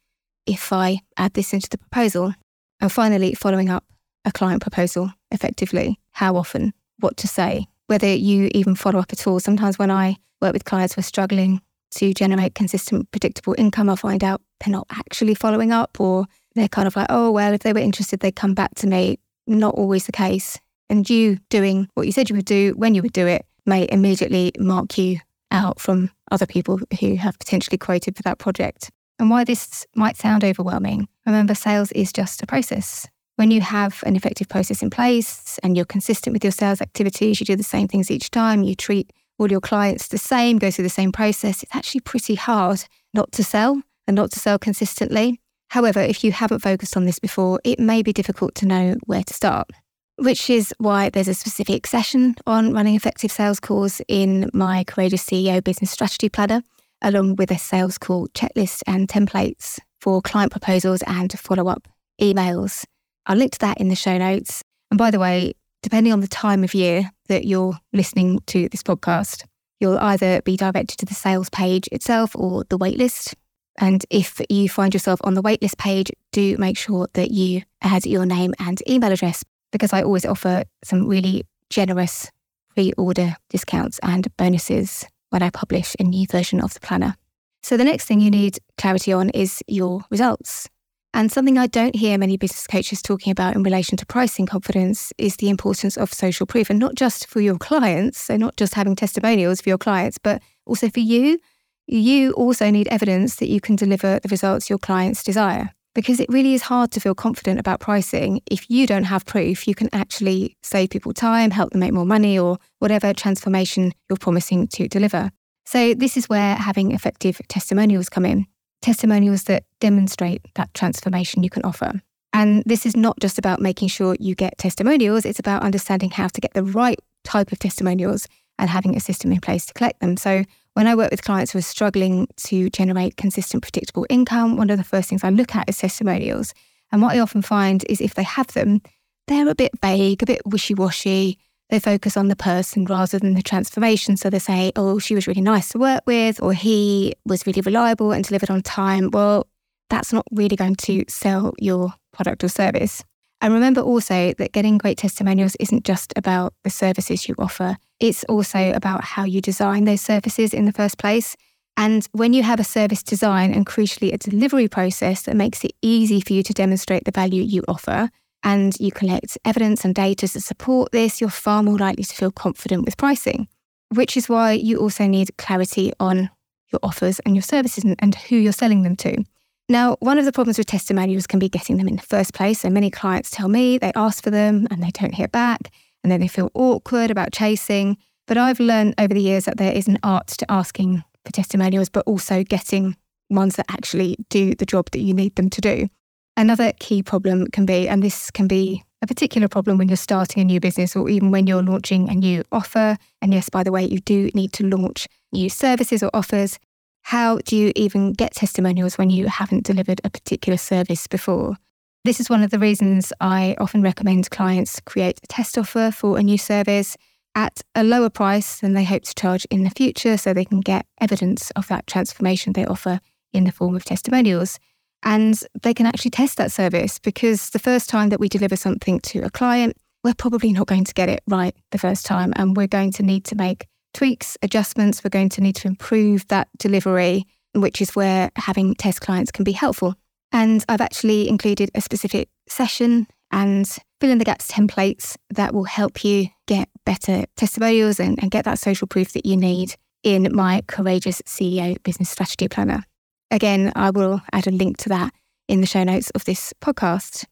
if 0.46 0.72
I 0.72 1.00
add 1.16 1.34
this 1.34 1.52
into 1.52 1.68
the 1.68 1.78
proposal? 1.78 2.34
And 2.80 2.90
finally, 2.90 3.34
following 3.34 3.70
up 3.70 3.84
a 4.24 4.32
client 4.32 4.62
proposal 4.62 5.12
effectively. 5.30 5.98
How 6.12 6.36
often? 6.36 6.72
What 7.00 7.16
to 7.18 7.28
say? 7.28 7.66
Whether 7.86 8.14
you 8.14 8.50
even 8.54 8.74
follow 8.74 8.98
up 9.00 9.12
at 9.12 9.26
all. 9.26 9.40
Sometimes 9.40 9.78
when 9.78 9.90
I 9.90 10.16
work 10.40 10.52
with 10.52 10.64
clients 10.64 10.94
who 10.94 11.00
are 11.00 11.02
struggling 11.02 11.60
to 11.92 12.12
generate 12.14 12.54
consistent, 12.54 13.10
predictable 13.10 13.54
income, 13.58 13.88
I 13.88 13.96
find 13.96 14.24
out 14.24 14.40
they're 14.60 14.72
not 14.72 14.86
actually 14.90 15.34
following 15.34 15.72
up 15.72 16.00
or 16.00 16.26
they're 16.54 16.68
kind 16.68 16.86
of 16.86 16.96
like, 16.96 17.06
oh, 17.10 17.30
well, 17.30 17.52
if 17.52 17.60
they 17.60 17.72
were 17.72 17.80
interested, 17.80 18.20
they'd 18.20 18.36
come 18.36 18.54
back 18.54 18.74
to 18.76 18.86
me. 18.86 19.18
Not 19.46 19.74
always 19.74 20.06
the 20.06 20.12
case. 20.12 20.58
And 20.88 21.08
you 21.08 21.38
doing 21.50 21.88
what 21.94 22.06
you 22.06 22.12
said 22.12 22.30
you 22.30 22.36
would 22.36 22.44
do 22.44 22.72
when 22.76 22.94
you 22.94 23.02
would 23.02 23.12
do 23.12 23.26
it 23.26 23.46
may 23.66 23.86
immediately 23.90 24.52
mark 24.58 24.96
you 24.98 25.18
out 25.50 25.80
from 25.80 26.10
other 26.30 26.46
people 26.46 26.80
who 27.00 27.16
have 27.16 27.38
potentially 27.38 27.78
quoted 27.78 28.16
for 28.16 28.22
that 28.22 28.38
project. 28.38 28.90
And 29.18 29.30
why 29.30 29.44
this 29.44 29.86
might 29.94 30.16
sound 30.16 30.44
overwhelming, 30.44 31.08
remember, 31.24 31.54
sales 31.54 31.92
is 31.92 32.12
just 32.12 32.42
a 32.42 32.46
process. 32.46 33.06
When 33.36 33.50
you 33.50 33.60
have 33.60 34.02
an 34.06 34.16
effective 34.16 34.48
process 34.48 34.82
in 34.82 34.90
place 34.90 35.58
and 35.62 35.76
you're 35.76 35.84
consistent 35.84 36.34
with 36.34 36.44
your 36.44 36.52
sales 36.52 36.80
activities, 36.80 37.40
you 37.40 37.46
do 37.46 37.56
the 37.56 37.62
same 37.62 37.88
things 37.88 38.10
each 38.10 38.30
time, 38.30 38.62
you 38.62 38.74
treat 38.74 39.12
all 39.38 39.50
your 39.50 39.60
clients 39.60 40.08
the 40.08 40.18
same, 40.18 40.58
go 40.58 40.70
through 40.70 40.84
the 40.84 40.88
same 40.88 41.12
process, 41.12 41.62
it's 41.62 41.74
actually 41.74 42.00
pretty 42.00 42.36
hard 42.36 42.84
not 43.12 43.32
to 43.32 43.42
sell 43.42 43.82
and 44.06 44.14
not 44.14 44.30
to 44.32 44.38
sell 44.38 44.58
consistently. 44.58 45.40
However, 45.70 46.00
if 46.00 46.22
you 46.22 46.30
haven't 46.30 46.60
focused 46.60 46.96
on 46.96 47.04
this 47.04 47.18
before, 47.18 47.60
it 47.64 47.80
may 47.80 48.02
be 48.02 48.12
difficult 48.12 48.54
to 48.56 48.66
know 48.66 48.96
where 49.06 49.24
to 49.24 49.34
start, 49.34 49.70
which 50.16 50.48
is 50.48 50.72
why 50.78 51.10
there's 51.10 51.28
a 51.28 51.34
specific 51.34 51.86
session 51.86 52.36
on 52.46 52.72
running 52.72 52.94
effective 52.94 53.32
sales 53.32 53.58
calls 53.58 54.00
in 54.06 54.50
my 54.52 54.84
Courageous 54.84 55.24
CEO 55.24 55.62
Business 55.62 55.90
Strategy 55.90 56.28
Planner, 56.28 56.62
along 57.04 57.36
with 57.36 57.50
a 57.50 57.58
sales 57.58 57.98
call 57.98 58.26
checklist 58.28 58.82
and 58.86 59.08
templates 59.08 59.78
for 60.00 60.20
client 60.20 60.50
proposals 60.50 61.02
and 61.06 61.38
follow 61.38 61.68
up 61.68 61.86
emails. 62.20 62.84
I'll 63.26 63.36
link 63.36 63.52
to 63.52 63.58
that 63.60 63.78
in 63.80 63.88
the 63.88 63.94
show 63.94 64.18
notes. 64.18 64.62
And 64.90 64.98
by 64.98 65.10
the 65.10 65.18
way, 65.20 65.54
depending 65.82 66.12
on 66.12 66.20
the 66.20 66.28
time 66.28 66.64
of 66.64 66.74
year 66.74 67.10
that 67.28 67.46
you're 67.46 67.78
listening 67.92 68.40
to 68.46 68.68
this 68.70 68.82
podcast, 68.82 69.44
you'll 69.80 69.98
either 69.98 70.42
be 70.42 70.56
directed 70.56 70.98
to 70.98 71.06
the 71.06 71.14
sales 71.14 71.50
page 71.50 71.88
itself 71.92 72.34
or 72.34 72.64
the 72.68 72.78
waitlist 72.78 73.34
And 73.76 74.04
if 74.10 74.40
you 74.48 74.68
find 74.68 74.94
yourself 74.94 75.20
on 75.24 75.34
the 75.34 75.42
waitlist 75.42 75.78
page, 75.78 76.10
do 76.32 76.56
make 76.58 76.78
sure 76.78 77.08
that 77.14 77.30
you 77.30 77.62
add 77.82 78.06
your 78.06 78.24
name 78.24 78.54
and 78.58 78.80
email 78.88 79.12
address 79.12 79.44
because 79.72 79.92
I 79.92 80.02
always 80.02 80.24
offer 80.24 80.64
some 80.84 81.06
really 81.06 81.44
generous 81.70 82.30
pre 82.74 82.92
order 82.96 83.36
discounts 83.50 83.98
and 84.02 84.34
bonuses 84.36 85.04
when 85.34 85.42
I 85.42 85.50
publish 85.50 85.96
a 85.98 86.04
new 86.04 86.28
version 86.30 86.60
of 86.60 86.74
the 86.74 86.80
planner. 86.80 87.16
So, 87.64 87.76
the 87.76 87.84
next 87.84 88.04
thing 88.04 88.20
you 88.20 88.30
need 88.30 88.58
clarity 88.78 89.12
on 89.12 89.30
is 89.30 89.62
your 89.66 90.04
results. 90.08 90.68
And 91.12 91.30
something 91.30 91.58
I 91.58 91.66
don't 91.66 91.96
hear 91.96 92.16
many 92.16 92.36
business 92.36 92.68
coaches 92.68 93.02
talking 93.02 93.32
about 93.32 93.56
in 93.56 93.64
relation 93.64 93.96
to 93.96 94.06
pricing 94.06 94.46
confidence 94.46 95.12
is 95.18 95.36
the 95.36 95.48
importance 95.48 95.96
of 95.96 96.12
social 96.12 96.46
proof, 96.46 96.70
and 96.70 96.78
not 96.78 96.94
just 96.94 97.26
for 97.26 97.40
your 97.40 97.58
clients, 97.58 98.20
so 98.20 98.36
not 98.36 98.56
just 98.56 98.74
having 98.74 98.94
testimonials 98.94 99.60
for 99.60 99.70
your 99.70 99.78
clients, 99.78 100.18
but 100.18 100.40
also 100.66 100.88
for 100.88 101.00
you. 101.00 101.40
You 101.88 102.30
also 102.34 102.70
need 102.70 102.86
evidence 102.88 103.36
that 103.36 103.48
you 103.48 103.60
can 103.60 103.74
deliver 103.74 104.20
the 104.20 104.28
results 104.28 104.70
your 104.70 104.78
clients 104.78 105.24
desire. 105.24 105.72
Because 105.94 106.18
it 106.18 106.28
really 106.28 106.54
is 106.54 106.62
hard 106.62 106.90
to 106.92 107.00
feel 107.00 107.14
confident 107.14 107.60
about 107.60 107.80
pricing 107.80 108.40
if 108.50 108.68
you 108.68 108.86
don't 108.86 109.04
have 109.04 109.24
proof 109.24 109.68
you 109.68 109.74
can 109.74 109.88
actually 109.92 110.56
save 110.62 110.90
people 110.90 111.12
time, 111.12 111.50
help 111.50 111.70
them 111.70 111.80
make 111.80 111.92
more 111.92 112.04
money, 112.04 112.38
or 112.38 112.58
whatever 112.80 113.12
transformation 113.12 113.92
you're 114.08 114.16
promising 114.16 114.66
to 114.68 114.88
deliver. 114.88 115.30
So, 115.66 115.94
this 115.94 116.16
is 116.16 116.28
where 116.28 116.56
having 116.56 116.92
effective 116.92 117.40
testimonials 117.48 118.08
come 118.08 118.26
in 118.26 118.46
testimonials 118.84 119.44
that 119.44 119.64
demonstrate 119.80 120.42
that 120.56 120.74
transformation 120.74 121.42
you 121.42 121.48
can 121.48 121.64
offer. 121.64 122.02
And 122.34 122.62
this 122.66 122.84
is 122.84 122.94
not 122.94 123.18
just 123.18 123.38
about 123.38 123.58
making 123.58 123.88
sure 123.88 124.14
you 124.20 124.34
get 124.34 124.58
testimonials, 124.58 125.24
it's 125.24 125.38
about 125.38 125.62
understanding 125.62 126.10
how 126.10 126.28
to 126.28 126.40
get 126.40 126.52
the 126.52 126.62
right 126.62 126.98
type 127.22 127.50
of 127.50 127.58
testimonials 127.58 128.28
and 128.58 128.68
having 128.68 128.94
a 128.94 129.00
system 129.00 129.32
in 129.32 129.40
place 129.40 129.64
to 129.66 129.72
collect 129.72 130.00
them. 130.00 130.18
So, 130.18 130.44
when 130.74 130.86
I 130.86 130.94
work 130.94 131.10
with 131.10 131.22
clients 131.22 131.52
who 131.52 131.58
are 131.58 131.62
struggling 131.62 132.28
to 132.48 132.68
generate 132.70 133.16
consistent, 133.16 133.62
predictable 133.62 134.06
income, 134.10 134.56
one 134.56 134.70
of 134.70 134.78
the 134.78 134.84
first 134.84 135.08
things 135.08 135.24
I 135.24 135.30
look 135.30 135.54
at 135.54 135.68
is 135.68 135.78
testimonials. 135.78 136.52
And 136.92 137.00
what 137.00 137.14
I 137.16 137.20
often 137.20 137.42
find 137.42 137.84
is 137.88 138.00
if 138.00 138.14
they 138.14 138.24
have 138.24 138.48
them, 138.48 138.82
they're 139.26 139.48
a 139.48 139.54
bit 139.54 139.72
vague, 139.80 140.22
a 140.22 140.26
bit 140.26 140.42
wishy 140.44 140.74
washy. 140.74 141.38
They 141.70 141.78
focus 141.78 142.16
on 142.16 142.28
the 142.28 142.36
person 142.36 142.84
rather 142.84 143.18
than 143.18 143.34
the 143.34 143.42
transformation. 143.42 144.16
So 144.16 144.30
they 144.30 144.38
say, 144.38 144.72
oh, 144.76 144.98
she 144.98 145.14
was 145.14 145.26
really 145.26 145.40
nice 145.40 145.70
to 145.70 145.78
work 145.78 146.02
with, 146.06 146.42
or 146.42 146.52
he 146.52 147.14
was 147.24 147.46
really 147.46 147.62
reliable 147.62 148.12
and 148.12 148.24
delivered 148.24 148.50
on 148.50 148.60
time. 148.62 149.10
Well, 149.12 149.46
that's 149.90 150.12
not 150.12 150.26
really 150.30 150.56
going 150.56 150.76
to 150.76 151.04
sell 151.08 151.54
your 151.58 151.94
product 152.12 152.44
or 152.44 152.48
service. 152.48 153.02
And 153.40 153.52
remember 153.52 153.80
also 153.80 154.32
that 154.38 154.52
getting 154.52 154.78
great 154.78 154.98
testimonials 154.98 155.56
isn't 155.60 155.84
just 155.84 156.12
about 156.16 156.54
the 156.62 156.70
services 156.70 157.28
you 157.28 157.34
offer, 157.38 157.76
it's 158.00 158.24
also 158.24 158.72
about 158.72 159.04
how 159.04 159.24
you 159.24 159.40
design 159.40 159.84
those 159.84 160.00
services 160.00 160.54
in 160.54 160.64
the 160.64 160.72
first 160.72 160.98
place. 160.98 161.36
And 161.76 162.06
when 162.12 162.32
you 162.32 162.42
have 162.42 162.60
a 162.60 162.64
service 162.64 163.02
design 163.02 163.52
and 163.52 163.66
crucially 163.66 164.12
a 164.12 164.18
delivery 164.18 164.68
process 164.68 165.22
that 165.22 165.36
makes 165.36 165.64
it 165.64 165.72
easy 165.82 166.20
for 166.20 166.32
you 166.32 166.42
to 166.44 166.52
demonstrate 166.52 167.04
the 167.04 167.10
value 167.10 167.42
you 167.42 167.64
offer, 167.68 168.10
and 168.44 168.78
you 168.78 168.92
collect 168.92 169.38
evidence 169.44 169.84
and 169.84 169.94
data 169.94 170.28
to 170.28 170.40
support 170.40 170.92
this, 170.92 171.20
you're 171.20 171.30
far 171.30 171.62
more 171.62 171.78
likely 171.78 172.04
to 172.04 172.14
feel 172.14 172.30
confident 172.30 172.84
with 172.84 172.96
pricing, 172.96 173.48
which 173.88 174.16
is 174.16 174.28
why 174.28 174.52
you 174.52 174.78
also 174.78 175.06
need 175.06 175.36
clarity 175.38 175.92
on 175.98 176.30
your 176.70 176.80
offers 176.82 177.20
and 177.20 177.34
your 177.34 177.42
services 177.42 177.84
and, 177.84 177.96
and 178.00 178.14
who 178.14 178.36
you're 178.36 178.52
selling 178.52 178.82
them 178.82 178.96
to. 178.96 179.24
Now, 179.68 179.96
one 180.00 180.18
of 180.18 180.26
the 180.26 180.32
problems 180.32 180.58
with 180.58 180.66
testimonials 180.66 181.26
can 181.26 181.38
be 181.38 181.48
getting 181.48 181.78
them 181.78 181.88
in 181.88 181.96
the 181.96 182.02
first 182.02 182.34
place. 182.34 182.60
So 182.60 182.68
many 182.68 182.90
clients 182.90 183.30
tell 183.30 183.48
me 183.48 183.78
they 183.78 183.92
ask 183.96 184.22
for 184.22 184.30
them 184.30 184.66
and 184.70 184.82
they 184.82 184.90
don't 184.90 185.14
hear 185.14 185.28
back, 185.28 185.72
and 186.02 186.10
then 186.10 186.20
they 186.20 186.28
feel 186.28 186.50
awkward 186.54 187.10
about 187.10 187.32
chasing. 187.32 187.96
But 188.26 188.36
I've 188.36 188.60
learned 188.60 188.94
over 188.98 189.14
the 189.14 189.22
years 189.22 189.46
that 189.46 189.56
there 189.56 189.72
is 189.72 189.88
an 189.88 189.98
art 190.02 190.28
to 190.28 190.50
asking 190.50 191.02
for 191.24 191.32
testimonials, 191.32 191.88
but 191.88 192.04
also 192.06 192.42
getting 192.42 192.96
ones 193.30 193.56
that 193.56 193.66
actually 193.70 194.16
do 194.28 194.54
the 194.54 194.66
job 194.66 194.90
that 194.92 195.00
you 195.00 195.14
need 195.14 195.36
them 195.36 195.48
to 195.48 195.60
do. 195.62 195.88
Another 196.36 196.72
key 196.78 197.02
problem 197.02 197.46
can 197.46 197.64
be, 197.64 197.88
and 197.88 198.02
this 198.02 198.30
can 198.30 198.46
be 198.46 198.82
a 199.00 199.06
particular 199.06 199.48
problem 199.48 199.78
when 199.78 199.88
you're 199.88 199.96
starting 199.96 200.42
a 200.42 200.44
new 200.44 200.60
business 200.60 200.94
or 200.96 201.08
even 201.08 201.30
when 201.30 201.46
you're 201.46 201.62
launching 201.62 202.10
a 202.10 202.14
new 202.14 202.42
offer. 202.52 202.98
And 203.22 203.32
yes, 203.32 203.48
by 203.48 203.62
the 203.62 203.72
way, 203.72 203.84
you 203.84 204.00
do 204.00 204.30
need 204.34 204.52
to 204.54 204.66
launch 204.66 205.06
new 205.32 205.48
services 205.48 206.02
or 206.02 206.10
offers. 206.12 206.58
How 207.04 207.36
do 207.44 207.54
you 207.54 207.70
even 207.76 208.14
get 208.14 208.32
testimonials 208.32 208.96
when 208.96 209.10
you 209.10 209.26
haven't 209.26 209.64
delivered 209.64 210.00
a 210.04 210.10
particular 210.10 210.56
service 210.56 211.06
before? 211.06 211.58
This 212.02 212.18
is 212.18 212.30
one 212.30 212.42
of 212.42 212.50
the 212.50 212.58
reasons 212.58 213.12
I 213.20 213.56
often 213.60 213.82
recommend 213.82 214.30
clients 214.30 214.80
create 214.80 215.20
a 215.22 215.26
test 215.26 215.58
offer 215.58 215.90
for 215.90 216.16
a 216.16 216.22
new 216.22 216.38
service 216.38 216.96
at 217.34 217.60
a 217.74 217.84
lower 217.84 218.08
price 218.08 218.58
than 218.60 218.72
they 218.72 218.84
hope 218.84 219.02
to 219.02 219.14
charge 219.14 219.44
in 219.50 219.64
the 219.64 219.70
future 219.70 220.16
so 220.16 220.32
they 220.32 220.46
can 220.46 220.60
get 220.60 220.86
evidence 220.98 221.50
of 221.50 221.68
that 221.68 221.86
transformation 221.86 222.54
they 222.54 222.64
offer 222.64 223.00
in 223.34 223.44
the 223.44 223.52
form 223.52 223.76
of 223.76 223.84
testimonials. 223.84 224.58
And 225.02 225.38
they 225.62 225.74
can 225.74 225.84
actually 225.84 226.12
test 226.12 226.38
that 226.38 226.52
service 226.52 226.98
because 226.98 227.50
the 227.50 227.58
first 227.58 227.90
time 227.90 228.08
that 228.08 228.20
we 228.20 228.30
deliver 228.30 228.56
something 228.56 228.98
to 229.00 229.20
a 229.20 229.30
client, 229.30 229.76
we're 230.02 230.14
probably 230.14 230.54
not 230.54 230.68
going 230.68 230.84
to 230.84 230.94
get 230.94 231.10
it 231.10 231.22
right 231.28 231.54
the 231.70 231.78
first 231.78 232.06
time. 232.06 232.32
And 232.36 232.56
we're 232.56 232.66
going 232.66 232.92
to 232.92 233.02
need 233.02 233.26
to 233.26 233.34
make 233.34 233.66
tweaks, 233.94 234.36
adjustments. 234.42 235.02
We're 235.02 235.10
going 235.10 235.30
to 235.30 235.40
need 235.40 235.56
to 235.56 235.68
improve 235.68 236.26
that 236.28 236.48
delivery, 236.58 237.26
which 237.54 237.80
is 237.80 237.96
where 237.96 238.30
having 238.36 238.74
test 238.74 239.00
clients 239.00 239.30
can 239.30 239.44
be 239.44 239.52
helpful. 239.52 239.94
And 240.32 240.64
I've 240.68 240.80
actually 240.80 241.28
included 241.28 241.70
a 241.74 241.80
specific 241.80 242.28
session 242.48 243.06
and 243.30 243.66
fill 244.00 244.10
in 244.10 244.18
the 244.18 244.24
gaps 244.24 244.50
templates 244.50 245.16
that 245.30 245.54
will 245.54 245.64
help 245.64 246.04
you 246.04 246.28
get 246.46 246.68
better 246.84 247.24
testimonials 247.36 247.98
and, 247.98 248.20
and 248.20 248.30
get 248.30 248.44
that 248.44 248.58
social 248.58 248.86
proof 248.86 249.12
that 249.12 249.24
you 249.24 249.36
need 249.36 249.74
in 250.02 250.28
my 250.32 250.62
Courageous 250.66 251.22
CEO 251.22 251.82
Business 251.82 252.10
Strategy 252.10 252.48
Planner. 252.48 252.84
Again, 253.30 253.72
I 253.74 253.90
will 253.90 254.20
add 254.32 254.46
a 254.46 254.50
link 254.50 254.76
to 254.78 254.88
that 254.90 255.12
in 255.48 255.60
the 255.60 255.66
show 255.66 255.82
notes 255.82 256.10
of 256.10 256.24
this 256.24 256.52
podcast. 256.60 257.24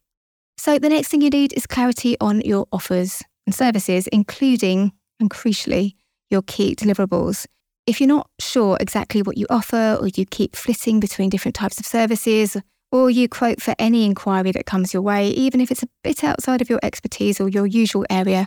So, 0.57 0.79
the 0.79 0.89
next 0.89 1.09
thing 1.09 1.21
you 1.21 1.31
need 1.31 1.53
is 1.55 1.67
clarity 1.67 2.17
on 2.21 2.41
your 2.43 2.67
offers 2.73 3.23
and 3.47 3.55
services, 3.55 4.07
including 4.09 4.93
and 5.21 5.31
crucially, 5.31 5.95
your 6.33 6.43
key 6.43 6.75
deliverables. 6.75 7.47
If 7.87 8.01
you're 8.01 8.09
not 8.09 8.29
sure 8.41 8.77
exactly 8.81 9.23
what 9.23 9.37
you 9.37 9.47
offer, 9.51 9.99
or 10.01 10.09
you 10.09 10.25
keep 10.27 10.57
flitting 10.57 10.99
between 10.99 11.31
different 11.31 11.55
types 11.55 11.79
of 11.79 11.87
services, 11.87 12.57
or 12.91 13.11
you 13.11 13.29
quote 13.29 13.61
for 13.61 13.75
any 13.79 14.05
inquiry 14.05 14.53
that 14.53 14.67
comes 14.67 14.93
your 14.93 15.03
way, 15.03 15.29
even 15.29 15.61
if 15.61 15.71
it's 15.71 15.83
a 15.83 15.89
bit 16.03 16.25
outside 16.25 16.61
of 16.61 16.69
your 16.69 16.81
expertise 16.83 17.41
or 17.41 17.49
your 17.49 17.67
usual 17.67 18.05
area, 18.11 18.47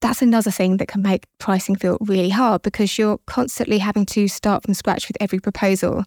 that's 0.00 0.20
another 0.20 0.50
thing 0.50 0.76
that 0.76 0.88
can 0.88 1.00
make 1.00 1.24
pricing 1.38 1.76
feel 1.76 1.96
really 2.00 2.28
hard 2.28 2.62
because 2.62 2.98
you're 2.98 3.18
constantly 3.26 3.78
having 3.78 4.04
to 4.06 4.28
start 4.28 4.62
from 4.62 4.74
scratch 4.74 5.08
with 5.08 5.16
every 5.20 5.38
proposal. 5.38 6.04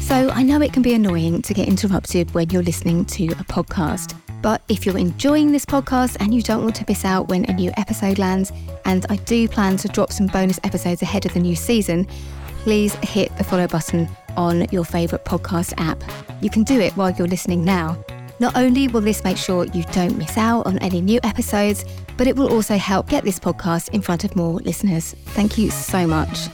So 0.00 0.30
I 0.30 0.42
know 0.42 0.60
it 0.60 0.72
can 0.72 0.82
be 0.82 0.94
annoying 0.94 1.42
to 1.42 1.54
get 1.54 1.68
interrupted 1.68 2.34
when 2.34 2.50
you're 2.50 2.62
listening 2.62 3.04
to 3.06 3.26
a 3.28 3.44
podcast. 3.44 4.14
But 4.40 4.62
if 4.68 4.86
you're 4.86 4.98
enjoying 4.98 5.52
this 5.52 5.66
podcast 5.66 6.16
and 6.20 6.32
you 6.32 6.42
don't 6.42 6.62
want 6.62 6.76
to 6.76 6.84
miss 6.86 7.04
out 7.04 7.28
when 7.28 7.44
a 7.46 7.52
new 7.52 7.72
episode 7.76 8.18
lands, 8.18 8.52
and 8.84 9.04
I 9.08 9.16
do 9.16 9.48
plan 9.48 9.76
to 9.78 9.88
drop 9.88 10.12
some 10.12 10.28
bonus 10.28 10.60
episodes 10.64 11.02
ahead 11.02 11.26
of 11.26 11.34
the 11.34 11.40
new 11.40 11.56
season, 11.56 12.06
please 12.62 12.94
hit 12.96 13.36
the 13.36 13.44
follow 13.44 13.66
button 13.66 14.08
on 14.36 14.66
your 14.70 14.84
favourite 14.84 15.24
podcast 15.24 15.74
app. 15.78 16.02
You 16.40 16.50
can 16.50 16.62
do 16.62 16.80
it 16.80 16.92
while 16.92 17.10
you're 17.10 17.26
listening 17.26 17.64
now. 17.64 18.02
Not 18.40 18.56
only 18.56 18.86
will 18.86 19.00
this 19.00 19.24
make 19.24 19.36
sure 19.36 19.64
you 19.66 19.82
don't 19.90 20.16
miss 20.16 20.36
out 20.36 20.66
on 20.66 20.78
any 20.78 21.00
new 21.00 21.18
episodes, 21.24 21.84
but 22.16 22.28
it 22.28 22.36
will 22.36 22.52
also 22.52 22.76
help 22.76 23.08
get 23.08 23.24
this 23.24 23.40
podcast 23.40 23.90
in 23.90 24.00
front 24.00 24.22
of 24.22 24.36
more 24.36 24.54
listeners. 24.60 25.14
Thank 25.28 25.58
you 25.58 25.70
so 25.70 26.06
much. 26.06 26.48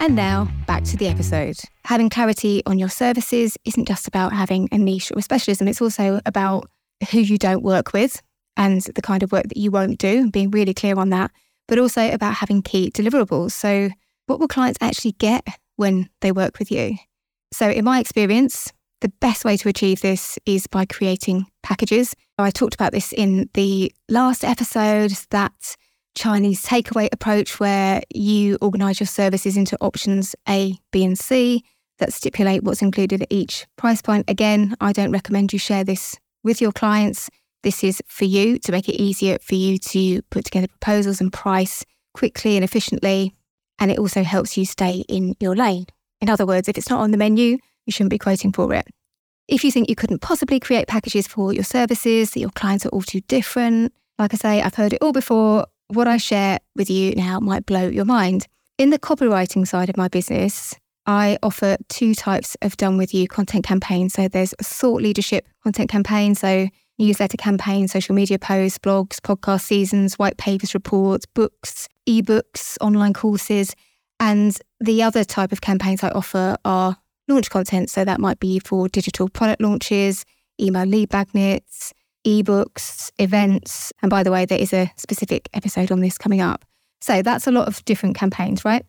And 0.00 0.16
now, 0.16 0.48
back 0.66 0.84
to 0.84 0.96
the 0.96 1.06
episode. 1.06 1.58
Having 1.84 2.10
clarity 2.10 2.62
on 2.66 2.78
your 2.78 2.88
services 2.88 3.56
isn't 3.64 3.86
just 3.86 4.08
about 4.08 4.32
having 4.32 4.68
a 4.72 4.78
niche 4.78 5.12
or 5.12 5.18
a 5.18 5.22
specialism, 5.22 5.68
it's 5.68 5.80
also 5.80 6.20
about 6.26 6.68
who 7.10 7.20
you 7.20 7.38
don't 7.38 7.62
work 7.62 7.92
with 7.92 8.22
and 8.56 8.82
the 8.82 9.02
kind 9.02 9.22
of 9.22 9.32
work 9.32 9.44
that 9.48 9.56
you 9.56 9.70
won't 9.70 9.98
do, 9.98 10.30
being 10.30 10.50
really 10.50 10.74
clear 10.74 10.98
on 10.98 11.10
that, 11.10 11.30
but 11.68 11.78
also 11.78 12.10
about 12.10 12.34
having 12.34 12.62
key 12.62 12.90
deliverables. 12.90 13.52
So, 13.52 13.90
what 14.26 14.40
will 14.40 14.48
clients 14.48 14.78
actually 14.80 15.12
get 15.12 15.46
when 15.76 16.10
they 16.20 16.32
work 16.32 16.58
with 16.58 16.70
you? 16.70 16.96
So, 17.52 17.70
in 17.70 17.84
my 17.84 18.00
experience, 18.00 18.72
the 19.00 19.12
best 19.20 19.44
way 19.44 19.56
to 19.56 19.68
achieve 19.68 20.00
this 20.00 20.38
is 20.44 20.66
by 20.66 20.84
creating 20.84 21.46
packages. 21.62 22.14
I 22.36 22.50
talked 22.50 22.74
about 22.74 22.92
this 22.92 23.12
in 23.12 23.48
the 23.54 23.92
last 24.08 24.44
episode 24.44 25.12
that 25.30 25.76
Chinese 26.16 26.64
takeaway 26.64 27.08
approach 27.12 27.60
where 27.60 28.02
you 28.12 28.58
organize 28.60 28.98
your 28.98 29.06
services 29.06 29.56
into 29.56 29.78
options 29.80 30.34
A, 30.48 30.76
B, 30.90 31.04
and 31.04 31.16
C 31.16 31.64
that 31.98 32.12
stipulate 32.12 32.64
what's 32.64 32.82
included 32.82 33.22
at 33.22 33.28
each 33.30 33.66
price 33.76 34.02
point. 34.02 34.24
Again, 34.28 34.74
I 34.80 34.92
don't 34.92 35.12
recommend 35.12 35.52
you 35.52 35.58
share 35.58 35.84
this 35.84 36.16
with 36.48 36.60
your 36.60 36.72
clients. 36.72 37.30
This 37.62 37.84
is 37.84 38.02
for 38.06 38.24
you 38.24 38.58
to 38.60 38.72
make 38.72 38.88
it 38.88 39.00
easier 39.00 39.38
for 39.40 39.54
you 39.54 39.78
to 39.78 40.22
put 40.30 40.46
together 40.46 40.66
proposals 40.66 41.20
and 41.20 41.32
price 41.32 41.84
quickly 42.14 42.56
and 42.56 42.64
efficiently. 42.64 43.34
And 43.78 43.90
it 43.90 43.98
also 43.98 44.24
helps 44.24 44.56
you 44.56 44.64
stay 44.64 45.04
in 45.08 45.36
your 45.38 45.54
lane. 45.54 45.86
In 46.20 46.30
other 46.30 46.46
words, 46.46 46.68
if 46.68 46.78
it's 46.78 46.90
not 46.90 47.00
on 47.00 47.10
the 47.10 47.18
menu, 47.18 47.58
you 47.84 47.92
shouldn't 47.92 48.10
be 48.10 48.18
quoting 48.18 48.52
for 48.52 48.72
it. 48.74 48.86
If 49.46 49.62
you 49.62 49.70
think 49.70 49.88
you 49.88 49.94
couldn't 49.94 50.20
possibly 50.20 50.58
create 50.58 50.88
packages 50.88 51.26
for 51.26 51.52
your 51.52 51.64
services, 51.64 52.30
that 52.30 52.40
your 52.40 52.50
clients 52.50 52.84
are 52.86 52.90
all 52.90 53.02
too 53.02 53.20
different, 53.28 53.92
like 54.18 54.34
I 54.34 54.36
say, 54.36 54.62
I've 54.62 54.74
heard 54.74 54.92
it 54.94 55.02
all 55.02 55.12
before. 55.12 55.66
What 55.88 56.08
I 56.08 56.16
share 56.16 56.58
with 56.74 56.90
you 56.90 57.14
now 57.14 57.40
might 57.40 57.66
blow 57.66 57.88
your 57.88 58.04
mind. 58.04 58.46
In 58.78 58.90
the 58.90 58.98
copywriting 58.98 59.66
side 59.66 59.88
of 59.88 59.96
my 59.96 60.08
business, 60.08 60.74
I 61.08 61.38
offer 61.42 61.78
two 61.88 62.14
types 62.14 62.54
of 62.60 62.76
done 62.76 62.98
with 62.98 63.14
you 63.14 63.26
content 63.26 63.64
campaigns. 63.64 64.12
So 64.12 64.28
there's 64.28 64.54
thought 64.62 65.00
leadership 65.00 65.48
content 65.64 65.88
campaigns, 65.90 66.40
so 66.40 66.68
newsletter 66.98 67.38
campaigns, 67.38 67.92
social 67.92 68.14
media 68.14 68.38
posts, 68.38 68.78
blogs, 68.78 69.18
podcast 69.18 69.62
seasons, 69.62 70.18
white 70.18 70.36
papers, 70.36 70.74
reports, 70.74 71.24
books, 71.24 71.88
ebooks, 72.06 72.76
online 72.82 73.14
courses. 73.14 73.74
And 74.20 74.58
the 74.80 75.02
other 75.02 75.24
type 75.24 75.50
of 75.50 75.62
campaigns 75.62 76.02
I 76.02 76.10
offer 76.10 76.58
are 76.66 76.98
launch 77.26 77.48
content. 77.48 77.88
So 77.88 78.04
that 78.04 78.20
might 78.20 78.38
be 78.38 78.58
for 78.58 78.86
digital 78.86 79.30
product 79.30 79.62
launches, 79.62 80.26
email 80.60 80.84
lead 80.84 81.10
magnets, 81.10 81.94
ebooks, 82.26 83.10
events. 83.18 83.94
And 84.02 84.10
by 84.10 84.22
the 84.22 84.30
way, 84.30 84.44
there 84.44 84.58
is 84.58 84.74
a 84.74 84.92
specific 84.96 85.48
episode 85.54 85.90
on 85.90 86.00
this 86.00 86.18
coming 86.18 86.42
up. 86.42 86.66
So 87.00 87.22
that's 87.22 87.46
a 87.46 87.50
lot 87.50 87.66
of 87.66 87.82
different 87.86 88.14
campaigns, 88.14 88.62
right? 88.62 88.84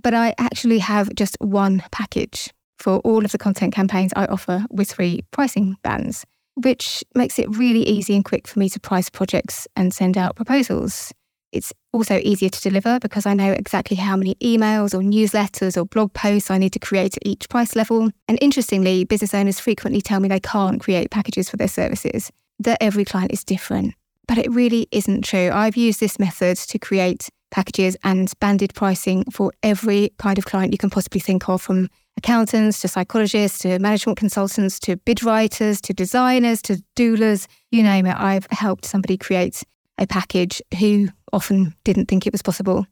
But 0.00 0.14
I 0.14 0.34
actually 0.38 0.78
have 0.78 1.14
just 1.14 1.36
one 1.40 1.82
package 1.90 2.52
for 2.78 2.98
all 2.98 3.24
of 3.24 3.32
the 3.32 3.38
content 3.38 3.74
campaigns 3.74 4.12
I 4.14 4.26
offer 4.26 4.64
with 4.70 4.90
three 4.90 5.22
pricing 5.32 5.76
bands, 5.82 6.24
which 6.54 7.02
makes 7.14 7.38
it 7.38 7.56
really 7.56 7.82
easy 7.82 8.14
and 8.14 8.24
quick 8.24 8.46
for 8.46 8.60
me 8.60 8.68
to 8.68 8.78
price 8.80 9.10
projects 9.10 9.66
and 9.74 9.92
send 9.92 10.16
out 10.16 10.36
proposals. 10.36 11.12
It's 11.50 11.72
also 11.92 12.18
easier 12.18 12.50
to 12.50 12.60
deliver 12.60 13.00
because 13.00 13.26
I 13.26 13.34
know 13.34 13.50
exactly 13.50 13.96
how 13.96 14.16
many 14.16 14.34
emails 14.36 14.94
or 14.94 15.02
newsletters 15.02 15.76
or 15.76 15.84
blog 15.84 16.12
posts 16.12 16.50
I 16.50 16.58
need 16.58 16.74
to 16.74 16.78
create 16.78 17.16
at 17.16 17.26
each 17.26 17.48
price 17.48 17.74
level. 17.74 18.10
And 18.28 18.38
interestingly, 18.40 19.04
business 19.04 19.34
owners 19.34 19.58
frequently 19.58 20.02
tell 20.02 20.20
me 20.20 20.28
they 20.28 20.40
can't 20.40 20.80
create 20.80 21.10
packages 21.10 21.48
for 21.48 21.56
their 21.56 21.66
services, 21.66 22.30
that 22.60 22.78
every 22.80 23.04
client 23.04 23.32
is 23.32 23.44
different. 23.44 23.94
But 24.28 24.38
it 24.38 24.52
really 24.52 24.86
isn't 24.92 25.24
true. 25.24 25.50
I've 25.52 25.76
used 25.76 26.00
this 26.00 26.18
method 26.18 26.58
to 26.58 26.78
create 26.78 27.30
packages 27.50 27.96
and 28.04 28.32
banded 28.40 28.74
pricing 28.74 29.24
for 29.30 29.52
every 29.62 30.12
kind 30.18 30.38
of 30.38 30.44
client 30.44 30.72
you 30.72 30.78
can 30.78 30.90
possibly 30.90 31.20
think 31.20 31.48
of 31.48 31.62
from 31.62 31.88
accountants 32.16 32.80
to 32.80 32.88
psychologists 32.88 33.60
to 33.60 33.78
management 33.78 34.18
consultants 34.18 34.78
to 34.80 34.96
bid 34.96 35.22
writers 35.22 35.80
to 35.80 35.94
designers 35.94 36.60
to 36.62 36.82
doulas, 36.96 37.46
you 37.70 37.82
name 37.82 38.06
it. 38.06 38.16
I've 38.16 38.46
helped 38.50 38.84
somebody 38.84 39.16
create 39.16 39.62
a 39.98 40.06
package 40.06 40.60
who 40.78 41.08
often 41.32 41.74
didn't 41.84 42.06
think 42.06 42.26
it 42.26 42.32
was 42.32 42.42
possible. 42.42 42.86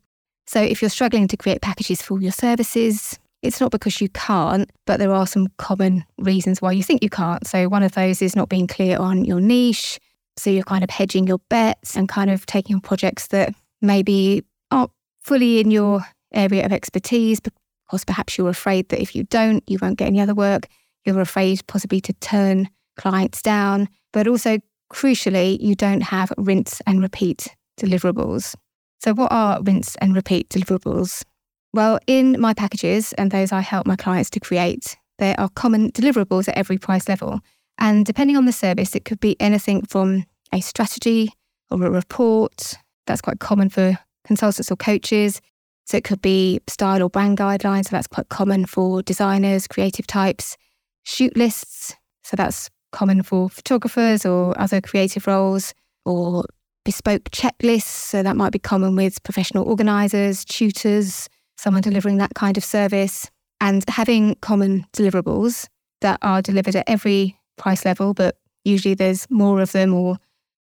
So 0.45 0.61
if 0.61 0.81
you're 0.81 0.89
struggling 0.89 1.27
to 1.27 1.37
create 1.37 1.61
packages 1.61 2.01
for 2.01 2.19
your 2.21 2.31
services, 2.31 3.19
it's 3.41 3.59
not 3.59 3.71
because 3.71 4.01
you 4.01 4.09
can't, 4.09 4.69
but 4.85 4.97
there 4.97 5.11
are 5.11 5.27
some 5.27 5.47
common 5.57 6.05
reasons 6.17 6.61
why 6.61 6.71
you 6.71 6.83
think 6.83 7.03
you 7.03 7.09
can't. 7.09 7.45
So 7.45 7.67
one 7.67 7.83
of 7.83 7.91
those 7.93 8.21
is 8.21 8.35
not 8.35 8.49
being 8.49 8.67
clear 8.67 8.97
on 8.97 9.25
your 9.25 9.41
niche. 9.41 9.99
So 10.37 10.49
you're 10.49 10.63
kind 10.63 10.83
of 10.83 10.89
hedging 10.89 11.27
your 11.27 11.39
bets 11.49 11.95
and 11.95 12.07
kind 12.07 12.29
of 12.29 12.45
taking 12.45 12.79
projects 12.79 13.27
that 13.27 13.53
maybe 13.81 14.43
aren't 14.71 14.91
fully 15.21 15.59
in 15.59 15.71
your 15.71 16.01
area 16.33 16.65
of 16.65 16.73
expertise 16.73 17.39
because 17.39 18.03
perhaps 18.05 18.37
you're 18.37 18.49
afraid 18.49 18.89
that 18.89 19.01
if 19.01 19.15
you 19.15 19.23
don't, 19.23 19.63
you 19.67 19.77
won't 19.81 19.97
get 19.97 20.07
any 20.07 20.19
other 20.19 20.35
work. 20.35 20.67
You're 21.05 21.21
afraid 21.21 21.65
possibly 21.67 22.01
to 22.01 22.13
turn 22.13 22.69
clients 22.97 23.41
down, 23.41 23.87
but 24.11 24.27
also 24.27 24.59
crucially, 24.91 25.59
you 25.59 25.75
don't 25.75 26.01
have 26.01 26.31
rinse 26.37 26.81
and 26.85 27.01
repeat 27.01 27.47
deliverables. 27.79 28.55
So, 28.99 29.13
what 29.13 29.31
are 29.31 29.61
rinse 29.61 29.95
and 29.97 30.15
repeat 30.15 30.49
deliverables? 30.49 31.23
Well, 31.73 31.99
in 32.07 32.39
my 32.39 32.53
packages 32.53 33.13
and 33.13 33.31
those 33.31 33.51
I 33.51 33.61
help 33.61 33.85
my 33.85 33.95
clients 33.95 34.29
to 34.31 34.39
create, 34.39 34.97
there 35.19 35.39
are 35.39 35.49
common 35.49 35.91
deliverables 35.91 36.47
at 36.47 36.57
every 36.57 36.77
price 36.77 37.07
level. 37.07 37.39
And 37.77 38.05
depending 38.05 38.37
on 38.37 38.45
the 38.45 38.51
service, 38.51 38.95
it 38.95 39.05
could 39.05 39.19
be 39.19 39.39
anything 39.39 39.85
from 39.85 40.25
a 40.51 40.61
strategy 40.61 41.31
or 41.69 41.83
a 41.83 41.91
report. 41.91 42.75
That's 43.07 43.21
quite 43.21 43.39
common 43.39 43.69
for 43.69 43.97
consultants 44.25 44.71
or 44.71 44.75
coaches. 44.75 45.41
So 45.85 45.97
it 45.97 46.03
could 46.03 46.21
be 46.21 46.59
style 46.67 47.01
or 47.01 47.09
brand 47.09 47.37
guidelines. 47.37 47.85
So 47.85 47.91
that's 47.91 48.07
quite 48.07 48.29
common 48.29 48.65
for 48.65 49.01
designers, 49.01 49.67
creative 49.67 50.05
types. 50.05 50.57
Shoot 51.03 51.35
lists. 51.35 51.95
So 52.23 52.35
that's 52.35 52.69
common 52.91 53.23
for 53.23 53.49
photographers 53.49 54.25
or 54.25 54.59
other 54.59 54.81
creative 54.81 55.25
roles. 55.25 55.73
Or 56.05 56.45
bespoke 56.85 57.31
checklists. 57.31 57.83
So 57.83 58.21
that 58.21 58.37
might 58.37 58.51
be 58.51 58.59
common 58.59 58.95
with 58.95 59.23
professional 59.23 59.63
organisers, 59.65 60.45
tutors, 60.45 61.27
someone 61.57 61.81
delivering 61.81 62.17
that 62.17 62.35
kind 62.35 62.57
of 62.57 62.63
service. 62.63 63.29
And 63.59 63.83
having 63.89 64.35
common 64.35 64.85
deliverables 64.95 65.67
that 66.01 66.19
are 66.21 66.41
delivered 66.41 66.75
at 66.75 66.87
every 66.87 67.39
price 67.57 67.85
level, 67.85 68.13
but 68.13 68.37
usually 68.63 68.93
there's 68.93 69.29
more 69.31 69.61
of 69.61 69.71
them 69.71 69.93
or 69.93 70.17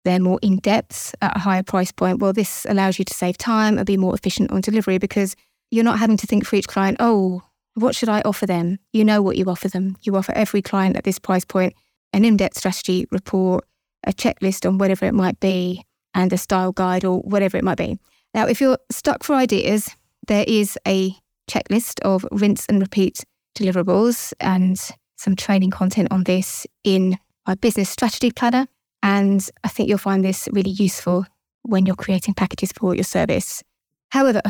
they're 0.04 0.20
more 0.20 0.40
in 0.42 0.58
depth 0.58 1.16
at 1.22 1.36
a 1.36 1.40
higher 1.40 1.64
price 1.64 1.92
point. 1.92 2.20
Well, 2.20 2.34
this 2.34 2.66
allows 2.70 3.00
you 3.00 3.06
to 3.06 3.14
save 3.14 3.38
time 3.38 3.78
and 3.78 3.86
be 3.86 3.98
more 3.98 4.14
efficient 4.14 4.52
on 4.52 4.62
delivery 4.62 4.98
because 4.98 5.36
you're 5.72 5.84
not 5.84 6.00
having 6.00 6.18
to 6.18 6.28
think 6.28 6.46
for 6.46 6.56
each 6.56 6.68
client, 6.68 6.98
oh, 7.00 7.42
what 7.76 7.96
should 7.96 8.10
I 8.10 8.22
offer 8.22 8.46
them? 8.46 8.80
You 8.92 9.04
know 9.04 9.22
what 9.22 9.38
you 9.38 9.46
offer 9.46 9.68
them. 9.68 9.98
You 10.02 10.16
offer 10.16 10.32
every 10.34 10.62
client 10.62 10.96
at 10.96 11.04
this 11.04 11.20
price 11.20 11.46
point 11.46 11.74
an 12.14 12.24
in 12.24 12.38
depth 12.38 12.58
strategy 12.58 13.08
report, 13.12 13.66
a 14.06 14.14
checklist 14.14 14.68
on 14.68 14.78
whatever 14.78 15.06
it 15.06 15.16
might 15.16 15.40
be, 15.40 15.84
and 16.14 16.32
a 16.32 16.38
style 16.38 16.72
guide 16.72 17.04
or 17.04 17.20
whatever 17.22 17.58
it 17.58 17.64
might 17.64 17.78
be. 17.78 17.98
Now, 18.34 18.46
if 18.46 18.62
you're 18.62 18.78
stuck 18.92 19.24
for 19.24 19.34
ideas, 19.34 19.90
there 20.28 20.46
is 20.48 20.78
a 20.88 21.16
checklist 21.50 22.00
of 22.02 22.26
rinse 22.32 22.66
and 22.68 22.80
repeat 22.80 23.24
deliverables 23.58 24.34
and 24.40 24.80
some 25.18 25.36
training 25.36 25.72
content 25.72 26.10
on 26.12 26.24
this 26.24 26.68
in 26.84 27.18
my 27.48 27.56
business 27.56 27.90
strategy 27.90 28.32
planner. 28.32 28.68
And 29.04 29.48
I 29.64 29.68
think 29.68 29.90
you'll 29.90 29.98
find 30.00 30.24
this 30.24 30.50
really 30.52 30.72
useful 30.72 31.26
when 31.62 31.86
you're 31.86 31.96
creating 31.96 32.34
packages 32.34 32.72
for 32.72 32.96
your 32.96 33.04
service. 33.04 33.62
However, 34.10 34.42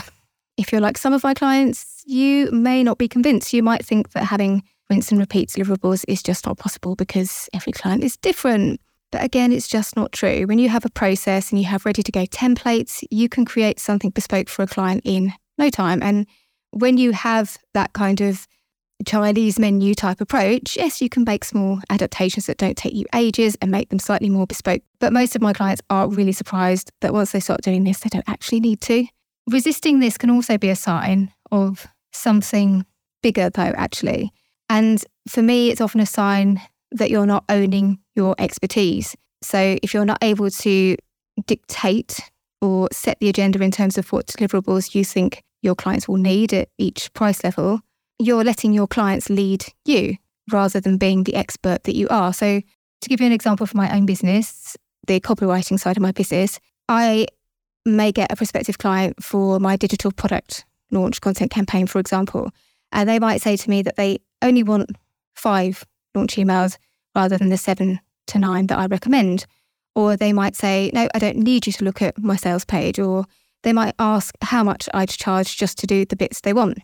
if 0.57 0.71
you're 0.71 0.79
like 0.79 0.97
some 0.97 1.11
of 1.11 1.23
my 1.23 1.33
clients, 1.33 2.03
you 2.05 2.51
may 2.51 2.83
not 2.83 2.99
be 2.99 3.07
convinced. 3.07 3.51
You 3.51 3.63
might 3.63 3.83
think 3.83 4.11
that 4.11 4.25
having 4.25 4.63
rinse 4.89 5.11
and 5.11 5.19
repeat 5.19 5.49
deliverables 5.49 6.05
is 6.07 6.21
just 6.21 6.45
not 6.45 6.59
possible 6.59 6.95
because 6.95 7.49
every 7.53 7.73
client 7.73 8.03
is 8.03 8.15
different. 8.17 8.79
But 9.11 9.23
again, 9.23 9.51
it's 9.51 9.67
just 9.67 9.95
not 9.95 10.11
true. 10.11 10.45
When 10.45 10.59
you 10.59 10.69
have 10.69 10.85
a 10.85 10.89
process 10.89 11.51
and 11.51 11.59
you 11.59 11.67
have 11.67 11.85
ready 11.85 12.03
to 12.03 12.11
go 12.11 12.25
templates, 12.25 13.03
you 13.09 13.29
can 13.29 13.45
create 13.45 13.79
something 13.79 14.11
bespoke 14.11 14.49
for 14.49 14.63
a 14.63 14.67
client 14.67 15.01
in 15.03 15.33
no 15.57 15.69
time. 15.69 16.03
And 16.03 16.27
when 16.71 16.97
you 16.97 17.11
have 17.11 17.57
that 17.73 17.93
kind 17.93 18.21
of 18.21 18.47
Chinese 19.03 19.59
menu 19.59 19.93
type 19.93 20.21
approach, 20.21 20.75
yes, 20.77 21.01
you 21.01 21.09
can 21.09 21.23
make 21.23 21.43
small 21.43 21.79
adaptations 21.89 22.45
that 22.45 22.57
don't 22.57 22.77
take 22.77 22.93
you 22.93 23.05
ages 23.13 23.57
and 23.61 23.71
make 23.71 23.89
them 23.89 23.99
slightly 23.99 24.29
more 24.29 24.47
bespoke. 24.47 24.81
But 24.99 25.13
most 25.13 25.35
of 25.35 25.41
my 25.41 25.53
clients 25.53 25.81
are 25.89 26.07
really 26.07 26.31
surprised 26.31 26.91
that 27.01 27.13
once 27.13 27.31
they 27.31 27.39
start 27.39 27.61
doing 27.61 27.83
this, 27.83 27.99
they 27.99 28.09
don't 28.09 28.27
actually 28.27 28.59
need 28.59 28.81
to. 28.81 29.05
Resisting 29.49 29.99
this 29.99 30.17
can 30.17 30.29
also 30.29 30.57
be 30.57 30.69
a 30.69 30.75
sign 30.75 31.31
of 31.51 31.87
something 32.13 32.85
bigger, 33.21 33.49
though, 33.49 33.73
actually. 33.75 34.31
And 34.69 35.03
for 35.27 35.41
me, 35.41 35.69
it's 35.69 35.81
often 35.81 36.01
a 36.01 36.05
sign 36.05 36.61
that 36.91 37.09
you're 37.09 37.25
not 37.25 37.43
owning 37.49 37.99
your 38.15 38.35
expertise. 38.37 39.15
So 39.41 39.77
if 39.83 39.93
you're 39.93 40.05
not 40.05 40.23
able 40.23 40.49
to 40.49 40.95
dictate 41.45 42.19
or 42.61 42.87
set 42.91 43.19
the 43.19 43.29
agenda 43.29 43.61
in 43.61 43.71
terms 43.71 43.97
of 43.97 44.11
what 44.11 44.27
deliverables 44.27 44.95
you 44.95 45.03
think 45.03 45.43
your 45.61 45.75
clients 45.75 46.07
will 46.07 46.17
need 46.17 46.53
at 46.53 46.69
each 46.77 47.11
price 47.13 47.43
level, 47.43 47.81
you're 48.19 48.43
letting 48.43 48.73
your 48.73 48.87
clients 48.87 49.29
lead 49.29 49.65
you 49.85 50.17
rather 50.51 50.79
than 50.79 50.97
being 50.97 51.23
the 51.23 51.35
expert 51.35 51.83
that 51.83 51.95
you 51.95 52.07
are. 52.09 52.33
So, 52.33 52.61
to 53.01 53.09
give 53.09 53.19
you 53.19 53.27
an 53.27 53.33
example 53.33 53.65
for 53.65 53.77
my 53.77 53.93
own 53.93 54.05
business, 54.05 54.77
the 55.07 55.19
copywriting 55.19 55.79
side 55.79 55.97
of 55.97 56.03
my 56.03 56.11
business, 56.11 56.59
I 56.87 57.27
may 57.85 58.11
get 58.11 58.31
a 58.31 58.35
prospective 58.35 58.77
client 58.77 59.21
for 59.21 59.59
my 59.59 59.75
digital 59.75 60.11
product 60.11 60.65
launch 60.91 61.19
content 61.21 61.51
campaign, 61.51 61.87
for 61.87 61.99
example, 61.99 62.51
and 62.91 63.09
they 63.09 63.19
might 63.19 63.41
say 63.41 63.57
to 63.57 63.69
me 63.69 63.81
that 63.81 63.95
they 63.95 64.19
only 64.41 64.63
want 64.63 64.91
five 65.33 65.83
launch 66.15 66.35
emails 66.35 66.77
rather 67.15 67.37
than 67.37 67.49
the 67.49 67.57
seven 67.57 67.99
to 68.27 68.39
nine 68.39 68.67
that 68.67 68.77
I 68.77 68.85
recommend. 68.85 69.45
Or 69.95 70.15
they 70.15 70.33
might 70.33 70.55
say, 70.55 70.89
no, 70.93 71.07
I 71.13 71.19
don't 71.19 71.37
need 71.37 71.67
you 71.67 71.73
to 71.73 71.83
look 71.83 72.01
at 72.01 72.17
my 72.17 72.35
sales 72.35 72.65
page. 72.65 72.99
Or 72.99 73.25
they 73.63 73.73
might 73.73 73.95
ask 73.99 74.35
how 74.41 74.63
much 74.63 74.89
I'd 74.93 75.09
charge 75.09 75.57
just 75.57 75.77
to 75.79 75.87
do 75.87 76.05
the 76.05 76.15
bits 76.15 76.41
they 76.41 76.53
want. 76.53 76.79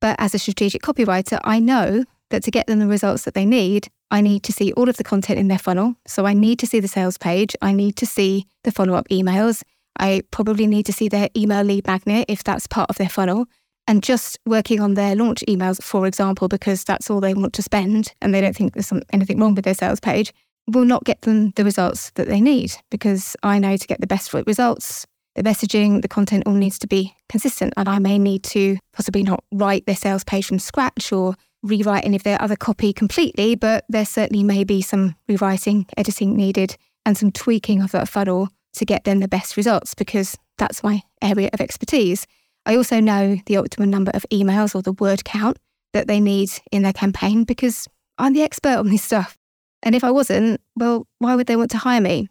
But 0.00 0.16
as 0.18 0.34
a 0.34 0.38
strategic 0.38 0.82
copywriter, 0.82 1.40
I 1.44 1.60
know 1.60 2.04
that 2.30 2.42
to 2.44 2.50
get 2.50 2.66
them 2.66 2.78
the 2.78 2.86
results 2.86 3.24
that 3.24 3.34
they 3.34 3.44
need, 3.44 3.88
I 4.10 4.20
need 4.20 4.42
to 4.44 4.52
see 4.52 4.72
all 4.72 4.88
of 4.88 4.96
the 4.96 5.04
content 5.04 5.38
in 5.38 5.48
their 5.48 5.58
funnel. 5.58 5.94
So 6.06 6.26
I 6.26 6.32
need 6.32 6.58
to 6.60 6.66
see 6.66 6.80
the 6.80 6.88
sales 6.88 7.18
page. 7.18 7.54
I 7.60 7.72
need 7.72 7.96
to 7.96 8.06
see 8.06 8.46
the 8.64 8.72
follow 8.72 8.94
up 8.94 9.08
emails. 9.08 9.62
I 9.98 10.22
probably 10.30 10.66
need 10.66 10.86
to 10.86 10.92
see 10.92 11.08
their 11.08 11.28
email 11.36 11.62
lead 11.62 11.86
magnet 11.86 12.24
if 12.28 12.42
that's 12.42 12.66
part 12.66 12.88
of 12.88 12.96
their 12.96 13.08
funnel. 13.08 13.46
And 13.86 14.02
just 14.02 14.38
working 14.46 14.80
on 14.80 14.94
their 14.94 15.16
launch 15.16 15.42
emails, 15.48 15.82
for 15.82 16.06
example, 16.06 16.48
because 16.48 16.84
that's 16.84 17.10
all 17.10 17.20
they 17.20 17.34
want 17.34 17.52
to 17.54 17.62
spend 17.62 18.14
and 18.22 18.32
they 18.32 18.40
don't 18.40 18.54
think 18.54 18.74
there's 18.74 18.92
anything 19.12 19.40
wrong 19.40 19.54
with 19.54 19.64
their 19.64 19.74
sales 19.74 20.00
page, 20.00 20.32
will 20.68 20.84
not 20.84 21.04
get 21.04 21.22
them 21.22 21.50
the 21.56 21.64
results 21.64 22.12
that 22.14 22.28
they 22.28 22.40
need. 22.40 22.72
Because 22.90 23.36
I 23.42 23.58
know 23.58 23.76
to 23.76 23.86
get 23.86 24.00
the 24.00 24.06
best 24.06 24.32
results, 24.32 25.06
the 25.34 25.42
messaging, 25.42 26.02
the 26.02 26.08
content 26.08 26.44
all 26.46 26.54
needs 26.54 26.78
to 26.80 26.86
be 26.86 27.14
consistent. 27.28 27.72
And 27.76 27.88
I 27.88 27.98
may 27.98 28.18
need 28.18 28.42
to 28.44 28.78
possibly 28.92 29.22
not 29.22 29.44
write 29.52 29.86
their 29.86 29.96
sales 29.96 30.24
page 30.24 30.46
from 30.46 30.58
scratch 30.58 31.12
or 31.12 31.34
rewrite 31.62 32.04
any 32.04 32.16
of 32.16 32.22
their 32.22 32.40
other 32.40 32.56
copy 32.56 32.92
completely, 32.92 33.54
but 33.54 33.84
there 33.88 34.06
certainly 34.06 34.42
may 34.42 34.64
be 34.64 34.82
some 34.82 35.14
rewriting, 35.28 35.86
editing 35.96 36.36
needed, 36.36 36.76
and 37.04 37.16
some 37.16 37.30
tweaking 37.30 37.82
of 37.82 37.92
that 37.92 38.08
funnel 38.08 38.48
to 38.72 38.84
get 38.84 39.04
them 39.04 39.20
the 39.20 39.28
best 39.28 39.56
results 39.56 39.94
because 39.94 40.36
that's 40.58 40.82
my 40.82 41.02
area 41.22 41.50
of 41.52 41.60
expertise. 41.60 42.26
I 42.66 42.76
also 42.76 43.00
know 43.00 43.36
the 43.46 43.56
optimum 43.56 43.90
number 43.90 44.12
of 44.14 44.26
emails 44.30 44.74
or 44.74 44.82
the 44.82 44.92
word 44.92 45.24
count 45.24 45.58
that 45.92 46.06
they 46.06 46.20
need 46.20 46.50
in 46.70 46.82
their 46.82 46.92
campaign 46.92 47.44
because 47.44 47.88
I'm 48.18 48.32
the 48.32 48.42
expert 48.42 48.76
on 48.76 48.88
this 48.88 49.02
stuff. 49.02 49.36
And 49.82 49.94
if 49.94 50.04
I 50.04 50.10
wasn't, 50.10 50.60
well, 50.76 51.06
why 51.18 51.34
would 51.34 51.46
they 51.46 51.56
want 51.56 51.70
to 51.72 51.78
hire 51.78 52.00
me? 52.00 52.28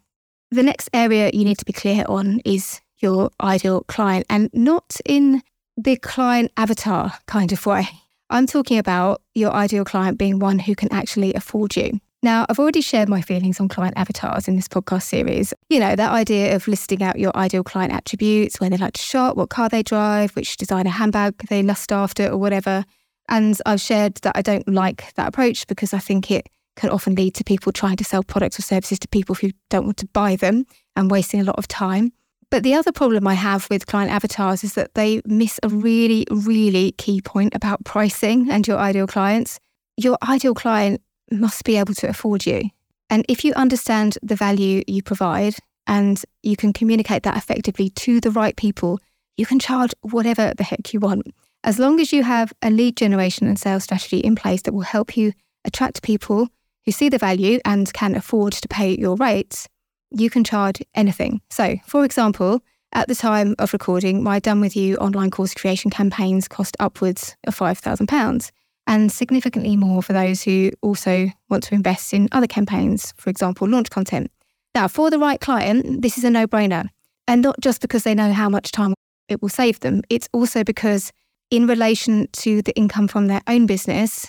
The 0.51 0.63
next 0.63 0.89
area 0.93 1.31
you 1.33 1.43
need 1.43 1.57
to 1.57 1.65
be 1.65 1.73
clear 1.73 2.05
on 2.07 2.39
is 2.45 2.79
your 2.99 3.29
ideal 3.41 3.81
client 3.87 4.25
and 4.29 4.49
not 4.53 4.97
in 5.05 5.41
the 5.77 5.95
client 5.97 6.51
avatar 6.57 7.13
kind 7.25 7.51
of 7.51 7.65
way. 7.65 7.87
I'm 8.29 8.45
talking 8.45 8.77
about 8.77 9.21
your 9.33 9.51
ideal 9.51 9.85
client 9.85 10.17
being 10.17 10.39
one 10.39 10.59
who 10.59 10.75
can 10.75 10.91
actually 10.91 11.33
afford 11.33 11.75
you. 11.75 11.99
Now, 12.21 12.45
I've 12.49 12.59
already 12.59 12.81
shared 12.81 13.07
my 13.07 13.21
feelings 13.21 13.61
on 13.61 13.69
client 13.69 13.97
avatars 13.97 14.49
in 14.49 14.57
this 14.57 14.67
podcast 14.67 15.03
series. 15.03 15.53
You 15.69 15.79
know, 15.79 15.95
that 15.95 16.11
idea 16.11 16.53
of 16.53 16.67
listing 16.67 17.01
out 17.01 17.17
your 17.17 17.35
ideal 17.35 17.63
client 17.63 17.93
attributes, 17.93 18.59
when 18.59 18.71
they 18.71 18.77
like 18.77 18.93
to 18.93 19.01
shop, 19.01 19.37
what 19.37 19.49
car 19.49 19.69
they 19.69 19.83
drive, 19.83 20.35
which 20.35 20.57
designer 20.57 20.89
handbag 20.89 21.37
they 21.47 21.63
lust 21.63 21.93
after, 21.93 22.27
or 22.27 22.37
whatever. 22.37 22.83
And 23.29 23.57
I've 23.65 23.79
shared 23.79 24.15
that 24.15 24.35
I 24.35 24.41
don't 24.41 24.67
like 24.67 25.13
that 25.13 25.29
approach 25.29 25.65
because 25.67 25.93
I 25.93 25.99
think 25.99 26.29
it 26.29 26.49
can 26.75 26.89
often 26.89 27.15
lead 27.15 27.35
to 27.35 27.43
people 27.43 27.71
trying 27.71 27.97
to 27.97 28.03
sell 28.03 28.23
products 28.23 28.59
or 28.59 28.63
services 28.63 28.99
to 28.99 29.07
people 29.07 29.35
who 29.35 29.51
don't 29.69 29.85
want 29.85 29.97
to 29.97 30.07
buy 30.07 30.35
them 30.35 30.65
and 30.97 31.09
wasting 31.09 31.39
a 31.39 31.45
lot 31.45 31.57
of 31.57 31.69
time. 31.69 32.11
But 32.51 32.63
the 32.63 32.73
other 32.73 32.91
problem 32.91 33.27
I 33.27 33.35
have 33.35 33.67
with 33.69 33.85
client 33.85 34.11
avatars 34.11 34.63
is 34.63 34.73
that 34.73 34.95
they 34.95 35.21
miss 35.25 35.59
a 35.61 35.69
really, 35.69 36.25
really 36.31 36.93
key 36.93 37.21
point 37.21 37.53
about 37.53 37.85
pricing 37.85 38.49
and 38.49 38.67
your 38.67 38.77
ideal 38.77 39.05
clients. 39.05 39.59
Your 39.97 40.17
ideal 40.27 40.55
client 40.55 41.01
must 41.31 41.63
be 41.63 41.77
able 41.77 41.93
to 41.95 42.09
afford 42.09 42.47
you. 42.47 42.69
And 43.09 43.23
if 43.29 43.45
you 43.45 43.53
understand 43.53 44.17
the 44.23 44.35
value 44.35 44.83
you 44.87 45.03
provide 45.03 45.55
and 45.85 46.23
you 46.41 46.55
can 46.55 46.73
communicate 46.73 47.23
that 47.23 47.37
effectively 47.37 47.89
to 47.91 48.19
the 48.19 48.31
right 48.31 48.55
people, 48.55 48.99
you 49.37 49.45
can 49.45 49.59
charge 49.59 49.93
whatever 50.01 50.53
the 50.57 50.63
heck 50.63 50.93
you 50.93 50.99
want. 50.99 51.27
As 51.63 51.77
long 51.77 51.99
as 51.99 52.11
you 52.11 52.23
have 52.23 52.53
a 52.61 52.69
lead 52.71 52.97
generation 52.97 53.47
and 53.47 53.59
sales 53.59 53.83
strategy 53.83 54.19
in 54.19 54.35
place 54.35 54.61
that 54.63 54.73
will 54.73 54.81
help 54.81 55.15
you 55.15 55.33
attract 55.65 56.01
people 56.01 56.47
who 56.85 56.91
see 56.91 57.09
the 57.09 57.17
value 57.17 57.59
and 57.65 57.91
can 57.93 58.15
afford 58.15 58.53
to 58.53 58.67
pay 58.67 58.97
your 58.97 59.15
rates, 59.17 59.67
you 60.11 60.29
can 60.29 60.43
charge 60.43 60.81
anything. 60.95 61.41
So, 61.49 61.77
for 61.85 62.05
example, 62.05 62.61
at 62.93 63.07
the 63.07 63.15
time 63.15 63.55
of 63.59 63.73
recording, 63.73 64.23
my 64.23 64.39
Done 64.39 64.61
With 64.61 64.75
You 64.75 64.95
online 64.97 65.29
course 65.29 65.53
creation 65.53 65.91
campaigns 65.91 66.47
cost 66.47 66.75
upwards 66.79 67.35
of 67.45 67.55
£5,000 67.55 68.51
and 68.87 69.11
significantly 69.11 69.75
more 69.75 70.01
for 70.01 70.13
those 70.13 70.41
who 70.41 70.71
also 70.81 71.29
want 71.49 71.63
to 71.63 71.75
invest 71.75 72.11
in 72.13 72.27
other 72.31 72.47
campaigns, 72.47 73.13
for 73.17 73.29
example, 73.29 73.67
launch 73.67 73.91
content. 73.91 74.31
Now, 74.73 74.87
for 74.87 75.11
the 75.11 75.19
right 75.19 75.39
client, 75.39 76.01
this 76.01 76.17
is 76.17 76.23
a 76.23 76.29
no 76.31 76.47
brainer. 76.47 76.89
And 77.27 77.43
not 77.43 77.59
just 77.59 77.81
because 77.81 78.03
they 78.03 78.15
know 78.15 78.33
how 78.33 78.49
much 78.49 78.71
time 78.71 78.95
it 79.27 79.41
will 79.41 79.49
save 79.49 79.79
them, 79.81 80.01
it's 80.09 80.27
also 80.33 80.63
because, 80.63 81.11
in 81.51 81.67
relation 81.67 82.27
to 82.31 82.63
the 82.63 82.75
income 82.75 83.07
from 83.07 83.27
their 83.27 83.41
own 83.47 83.67
business, 83.67 84.25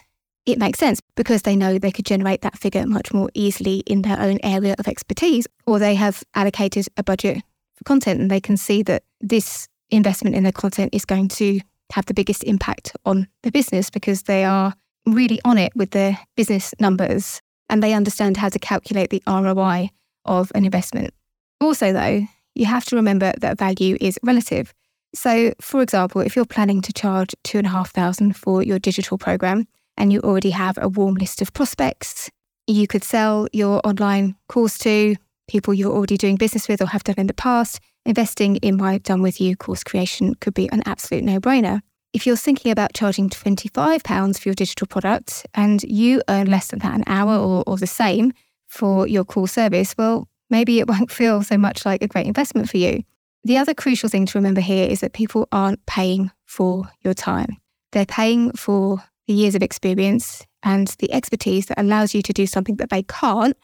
it 0.53 0.59
makes 0.59 0.79
sense 0.79 1.01
because 1.17 1.43
they 1.43 1.57
know 1.57 1.79
they 1.79 1.93
could 1.93 2.07
generate 2.07 2.43
that 2.43 2.59
figure 2.59 2.87
much 2.87 3.13
more 3.13 3.31
easily 3.35 3.79
in 3.87 4.03
their 4.03 4.21
own 4.21 4.39
area 4.43 4.75
of 4.79 4.89
expertise, 4.89 5.47
or 5.67 5.79
they 5.79 5.95
have 5.95 6.23
allocated 6.35 6.87
a 6.97 7.03
budget 7.03 7.39
for 7.75 7.85
content 7.85 8.21
and 8.21 8.31
they 8.31 8.41
can 8.41 8.57
see 8.57 8.83
that 8.83 9.03
this 9.21 9.69
investment 9.91 10.37
in 10.37 10.43
their 10.43 10.53
content 10.53 10.95
is 10.95 11.05
going 11.05 11.29
to 11.29 11.61
have 11.93 12.07
the 12.07 12.15
biggest 12.15 12.45
impact 12.45 12.97
on 13.05 13.27
the 13.43 13.51
business 13.51 13.91
because 13.91 14.23
they 14.23 14.45
are 14.45 14.75
really 15.07 15.41
on 15.45 15.59
it 15.59 15.73
with 15.75 15.91
their 15.91 16.19
business 16.37 16.75
numbers 16.79 17.41
and 17.69 17.83
they 17.83 17.93
understand 17.93 18.37
how 18.37 18.49
to 18.49 18.59
calculate 18.59 19.11
the 19.11 19.23
ROI 19.27 19.91
of 20.25 20.53
an 20.55 20.65
investment. 20.65 21.13
Also, 21.61 21.93
though, 21.93 22.23
you 22.55 22.67
have 22.67 22.85
to 22.87 22.97
remember 22.97 23.33
that 23.39 23.59
value 23.59 23.97
is 24.01 24.19
relative. 24.23 24.73
So, 25.15 25.53
for 25.61 25.83
example, 25.83 26.21
if 26.21 26.37
you're 26.37 26.45
planning 26.45 26.81
to 26.83 26.93
charge 26.93 27.35
two 27.43 27.59
and 27.59 27.67
a 27.67 27.71
half 27.71 27.91
thousand 27.91 28.37
for 28.37 28.63
your 28.63 28.79
digital 28.79 29.19
program 29.19 29.67
and 30.01 30.13
you 30.13 30.21
already 30.21 30.51
have 30.51 30.79
a 30.81 30.89
warm 30.89 31.15
list 31.15 31.43
of 31.43 31.53
prospects, 31.53 32.31
you 32.67 32.87
could 32.87 33.05
sell 33.05 33.47
your 33.53 33.81
online 33.87 34.35
course 34.49 34.79
to 34.79 35.15
people 35.47 35.75
you're 35.75 35.93
already 35.93 36.17
doing 36.17 36.37
business 36.37 36.69
with 36.69 36.81
or 36.81 36.87
have 36.87 37.05
done 37.05 37.17
in 37.19 37.27
the 37.27 37.35
past 37.35 37.81
investing 38.07 38.57
in 38.57 38.79
my 38.79 38.97
Done 38.99 39.21
With 39.21 39.41
You 39.41 39.57
course 39.57 39.85
creation 39.85 40.35
could 40.37 40.55
be 40.55 40.71
an 40.73 40.83
absolute 40.87 41.23
no 41.23 41.39
brainer. 41.39 41.83
If 42.15 42.27
you're 42.27 42.37
thinking 42.37 42.73
about 42.73 42.95
charging 42.95 43.29
£25 43.29 44.39
for 44.39 44.49
your 44.49 44.55
digital 44.55 44.87
product 44.87 45.47
and 45.55 45.83
you 45.83 46.23
earn 46.29 46.47
less 46.47 46.69
than 46.69 46.79
that 46.79 46.95
an 46.95 47.05
hour 47.07 47.37
or, 47.37 47.63
or 47.67 47.77
the 47.77 47.87
same 47.87 48.33
for 48.69 49.07
your 49.07 49.25
core 49.25 49.49
service, 49.49 49.95
well, 49.99 50.29
maybe 50.49 50.81
it 50.81 50.89
won't 50.89 51.11
feel 51.11 51.43
so 51.43 51.59
much 51.59 51.85
like 51.85 52.03
a 52.03 52.09
great 52.09 52.27
investment 52.27 52.71
for 52.71 52.79
you. 52.79 53.03
The 53.45 53.59
other 53.59 53.75
crucial 53.75 54.09
thing 54.09 54.25
to 54.27 54.39
remember 54.39 54.63
here 54.63 54.89
is 54.89 55.01
that 55.01 55.13
people 55.13 55.47
aren't 55.53 55.85
paying 55.85 56.31
for 56.47 56.85
your 57.03 57.15
time. 57.15 57.59
They're 57.93 58.07
paying 58.07 58.53
for 58.53 59.03
the 59.31 59.37
years 59.37 59.55
of 59.55 59.62
experience 59.62 60.45
and 60.64 60.88
the 60.99 61.12
expertise 61.12 61.66
that 61.66 61.79
allows 61.79 62.16
you 62.16 62.21
to 62.21 62.33
do 62.33 62.49
something 62.49 62.75
that 62.75 62.90
they 62.90 63.05
can't 63.05 63.57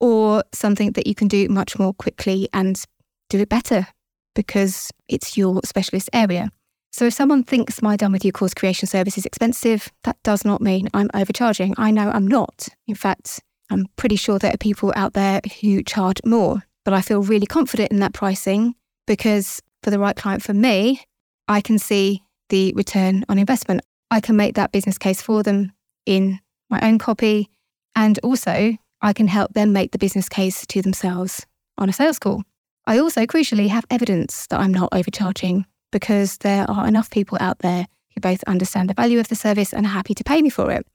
or 0.00 0.42
something 0.52 0.90
that 0.90 1.06
you 1.06 1.14
can 1.14 1.28
do 1.28 1.48
much 1.48 1.78
more 1.78 1.94
quickly 1.94 2.48
and 2.52 2.82
do 3.30 3.38
it 3.38 3.48
better 3.48 3.86
because 4.34 4.90
it's 5.06 5.36
your 5.36 5.60
specialist 5.64 6.10
area. 6.12 6.50
So 6.90 7.04
if 7.04 7.14
someone 7.14 7.44
thinks 7.44 7.80
my 7.80 7.94
Done 7.94 8.10
With 8.10 8.24
You 8.24 8.32
course 8.32 8.54
creation 8.54 8.88
service 8.88 9.16
is 9.16 9.24
expensive, 9.24 9.88
that 10.02 10.16
does 10.24 10.44
not 10.44 10.60
mean 10.60 10.88
I'm 10.92 11.10
overcharging. 11.14 11.74
I 11.78 11.92
know 11.92 12.10
I'm 12.10 12.26
not. 12.26 12.66
In 12.88 12.96
fact, 12.96 13.40
I'm 13.70 13.86
pretty 13.94 14.16
sure 14.16 14.40
there 14.40 14.52
are 14.52 14.56
people 14.56 14.92
out 14.96 15.12
there 15.12 15.40
who 15.60 15.84
charge 15.84 16.18
more, 16.26 16.64
but 16.84 16.92
I 16.92 17.00
feel 17.00 17.22
really 17.22 17.46
confident 17.46 17.92
in 17.92 18.00
that 18.00 18.14
pricing 18.14 18.74
because 19.06 19.62
for 19.84 19.90
the 19.92 20.00
right 20.00 20.16
client 20.16 20.42
for 20.42 20.54
me, 20.54 21.04
I 21.46 21.60
can 21.60 21.78
see 21.78 22.24
the 22.48 22.72
return 22.74 23.24
on 23.28 23.38
investment. 23.38 23.82
I 24.14 24.20
can 24.20 24.36
make 24.36 24.54
that 24.54 24.70
business 24.70 24.96
case 24.96 25.20
for 25.20 25.42
them 25.42 25.72
in 26.06 26.38
my 26.70 26.78
own 26.82 26.98
copy. 27.00 27.50
And 27.96 28.16
also, 28.22 28.76
I 29.02 29.12
can 29.12 29.26
help 29.26 29.54
them 29.54 29.72
make 29.72 29.90
the 29.90 29.98
business 29.98 30.28
case 30.28 30.64
to 30.66 30.80
themselves 30.80 31.44
on 31.78 31.88
a 31.88 31.92
sales 31.92 32.20
call. 32.20 32.44
I 32.86 33.00
also 33.00 33.26
crucially 33.26 33.66
have 33.70 33.84
evidence 33.90 34.46
that 34.46 34.60
I'm 34.60 34.72
not 34.72 34.90
overcharging 34.92 35.66
because 35.90 36.38
there 36.38 36.64
are 36.70 36.86
enough 36.86 37.10
people 37.10 37.38
out 37.40 37.58
there 37.58 37.88
who 38.14 38.20
both 38.20 38.44
understand 38.44 38.88
the 38.88 38.94
value 38.94 39.18
of 39.18 39.26
the 39.26 39.34
service 39.34 39.74
and 39.74 39.84
are 39.84 39.88
happy 39.88 40.14
to 40.14 40.22
pay 40.22 40.40
me 40.42 40.48
for 40.48 40.70
it. 40.70 40.86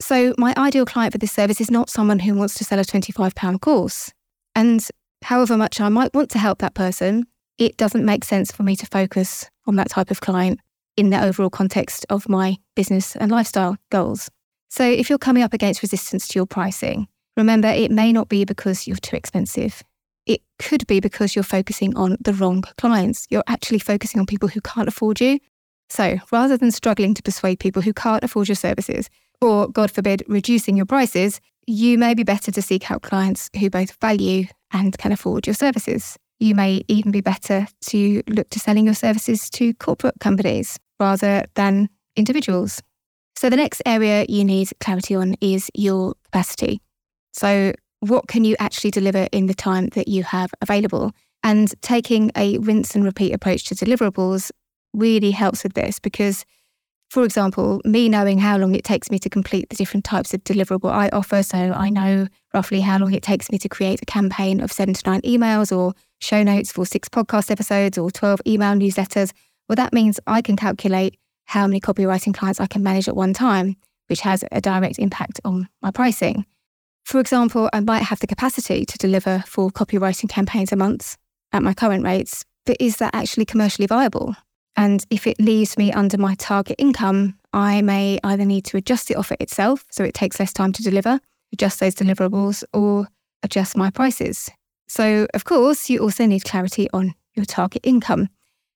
So, 0.00 0.34
my 0.36 0.52
ideal 0.56 0.84
client 0.84 1.12
for 1.12 1.18
this 1.18 1.30
service 1.30 1.60
is 1.60 1.70
not 1.70 1.88
someone 1.88 2.18
who 2.18 2.34
wants 2.34 2.54
to 2.54 2.64
sell 2.64 2.80
a 2.80 2.82
£25 2.82 3.60
course. 3.60 4.10
And 4.56 4.84
however 5.22 5.56
much 5.56 5.80
I 5.80 5.90
might 5.90 6.12
want 6.12 6.28
to 6.30 6.40
help 6.40 6.58
that 6.58 6.74
person, 6.74 7.28
it 7.56 7.76
doesn't 7.76 8.04
make 8.04 8.24
sense 8.24 8.50
for 8.50 8.64
me 8.64 8.74
to 8.74 8.86
focus 8.86 9.48
on 9.64 9.76
that 9.76 9.90
type 9.90 10.10
of 10.10 10.20
client 10.20 10.58
in 10.96 11.10
the 11.10 11.22
overall 11.22 11.50
context 11.50 12.06
of 12.10 12.28
my 12.28 12.56
business 12.74 13.16
and 13.16 13.30
lifestyle 13.30 13.76
goals. 13.90 14.30
So, 14.68 14.84
if 14.84 15.08
you're 15.08 15.18
coming 15.18 15.42
up 15.42 15.52
against 15.52 15.82
resistance 15.82 16.26
to 16.28 16.38
your 16.38 16.46
pricing, 16.46 17.08
remember 17.36 17.68
it 17.68 17.90
may 17.90 18.12
not 18.12 18.28
be 18.28 18.44
because 18.44 18.86
you're 18.86 18.96
too 18.96 19.16
expensive 19.16 19.82
it 20.26 20.42
could 20.58 20.86
be 20.86 21.00
because 21.00 21.34
you're 21.34 21.42
focusing 21.42 21.96
on 21.96 22.16
the 22.20 22.32
wrong 22.32 22.62
clients. 22.78 23.26
You're 23.30 23.44
actually 23.46 23.78
focusing 23.78 24.20
on 24.20 24.26
people 24.26 24.48
who 24.48 24.60
can't 24.60 24.88
afford 24.88 25.20
you. 25.20 25.38
So 25.88 26.16
rather 26.32 26.56
than 26.56 26.70
struggling 26.70 27.14
to 27.14 27.22
persuade 27.22 27.60
people 27.60 27.82
who 27.82 27.92
can't 27.92 28.24
afford 28.24 28.48
your 28.48 28.56
services, 28.56 29.10
or 29.40 29.68
God 29.68 29.90
forbid, 29.90 30.22
reducing 30.26 30.76
your 30.76 30.86
prices, 30.86 31.40
you 31.66 31.98
may 31.98 32.14
be 32.14 32.22
better 32.22 32.50
to 32.50 32.62
seek 32.62 32.90
out 32.90 33.02
clients 33.02 33.50
who 33.58 33.68
both 33.68 33.96
value 34.00 34.46
and 34.72 34.96
can 34.96 35.12
afford 35.12 35.46
your 35.46 35.54
services. 35.54 36.16
You 36.40 36.54
may 36.54 36.82
even 36.88 37.10
be 37.10 37.20
better 37.20 37.66
to 37.86 38.22
look 38.28 38.50
to 38.50 38.58
selling 38.58 38.86
your 38.86 38.94
services 38.94 39.48
to 39.50 39.74
corporate 39.74 40.18
companies 40.20 40.78
rather 41.00 41.44
than 41.54 41.88
individuals. 42.16 42.82
So, 43.36 43.50
the 43.50 43.56
next 43.56 43.82
area 43.84 44.24
you 44.28 44.44
need 44.44 44.70
clarity 44.80 45.14
on 45.14 45.34
is 45.40 45.70
your 45.74 46.14
capacity. 46.24 46.80
So, 47.32 47.72
what 48.00 48.28
can 48.28 48.44
you 48.44 48.54
actually 48.58 48.90
deliver 48.90 49.28
in 49.32 49.46
the 49.46 49.54
time 49.54 49.88
that 49.88 50.08
you 50.08 50.22
have 50.22 50.52
available? 50.60 51.12
And 51.42 51.74
taking 51.82 52.30
a 52.36 52.58
rinse 52.58 52.94
and 52.94 53.04
repeat 53.04 53.32
approach 53.32 53.64
to 53.64 53.74
deliverables 53.74 54.50
really 54.94 55.32
helps 55.32 55.62
with 55.62 55.74
this 55.74 55.98
because, 55.98 56.44
for 57.10 57.24
example, 57.24 57.80
me 57.84 58.08
knowing 58.08 58.38
how 58.38 58.56
long 58.56 58.74
it 58.74 58.84
takes 58.84 59.10
me 59.10 59.18
to 59.18 59.28
complete 59.28 59.68
the 59.68 59.76
different 59.76 60.04
types 60.04 60.32
of 60.32 60.42
deliverable 60.44 60.90
I 60.90 61.08
offer, 61.12 61.42
so 61.42 61.58
I 61.58 61.90
know 61.90 62.28
roughly 62.54 62.80
how 62.80 62.98
long 62.98 63.12
it 63.12 63.22
takes 63.22 63.50
me 63.50 63.58
to 63.58 63.68
create 63.68 64.00
a 64.00 64.06
campaign 64.06 64.60
of 64.60 64.72
seven 64.72 64.94
to 64.94 65.10
nine 65.10 65.20
emails 65.22 65.76
or 65.76 65.94
show 66.20 66.42
notes 66.42 66.72
for 66.72 66.86
six 66.86 67.08
podcast 67.08 67.50
episodes 67.50 67.98
or 67.98 68.10
12 68.10 68.40
email 68.46 68.74
newsletters, 68.74 69.32
well, 69.68 69.76
that 69.76 69.92
means 69.92 70.20
I 70.26 70.42
can 70.42 70.56
calculate 70.56 71.18
how 71.46 71.66
many 71.66 71.80
copywriting 71.80 72.34
clients 72.34 72.60
I 72.60 72.66
can 72.66 72.82
manage 72.82 73.08
at 73.08 73.16
one 73.16 73.32
time, 73.32 73.76
which 74.08 74.20
has 74.20 74.44
a 74.52 74.60
direct 74.60 74.98
impact 74.98 75.40
on 75.44 75.68
my 75.82 75.90
pricing. 75.90 76.46
For 77.04 77.20
example, 77.20 77.68
I 77.72 77.80
might 77.80 78.02
have 78.02 78.20
the 78.20 78.26
capacity 78.26 78.84
to 78.86 78.98
deliver 78.98 79.44
four 79.46 79.70
copywriting 79.70 80.28
campaigns 80.28 80.72
a 80.72 80.76
month 80.76 81.16
at 81.52 81.62
my 81.62 81.74
current 81.74 82.04
rates, 82.04 82.44
but 82.64 82.76
is 82.80 82.96
that 82.96 83.14
actually 83.14 83.44
commercially 83.44 83.86
viable? 83.86 84.34
And 84.76 85.04
if 85.10 85.26
it 85.26 85.38
leaves 85.38 85.76
me 85.76 85.92
under 85.92 86.18
my 86.18 86.34
target 86.34 86.76
income, 86.78 87.38
I 87.52 87.82
may 87.82 88.18
either 88.24 88.44
need 88.44 88.64
to 88.66 88.76
adjust 88.76 89.08
the 89.08 89.14
offer 89.14 89.36
itself 89.38 89.84
so 89.90 90.02
it 90.02 90.14
takes 90.14 90.40
less 90.40 90.52
time 90.52 90.72
to 90.72 90.82
deliver, 90.82 91.20
adjust 91.52 91.78
those 91.78 91.94
deliverables, 91.94 92.64
or 92.72 93.06
adjust 93.42 93.76
my 93.76 93.90
prices. 93.90 94.50
So, 94.88 95.26
of 95.34 95.44
course, 95.44 95.88
you 95.88 96.00
also 96.00 96.26
need 96.26 96.44
clarity 96.44 96.88
on 96.92 97.14
your 97.34 97.44
target 97.44 97.82
income. 97.84 98.28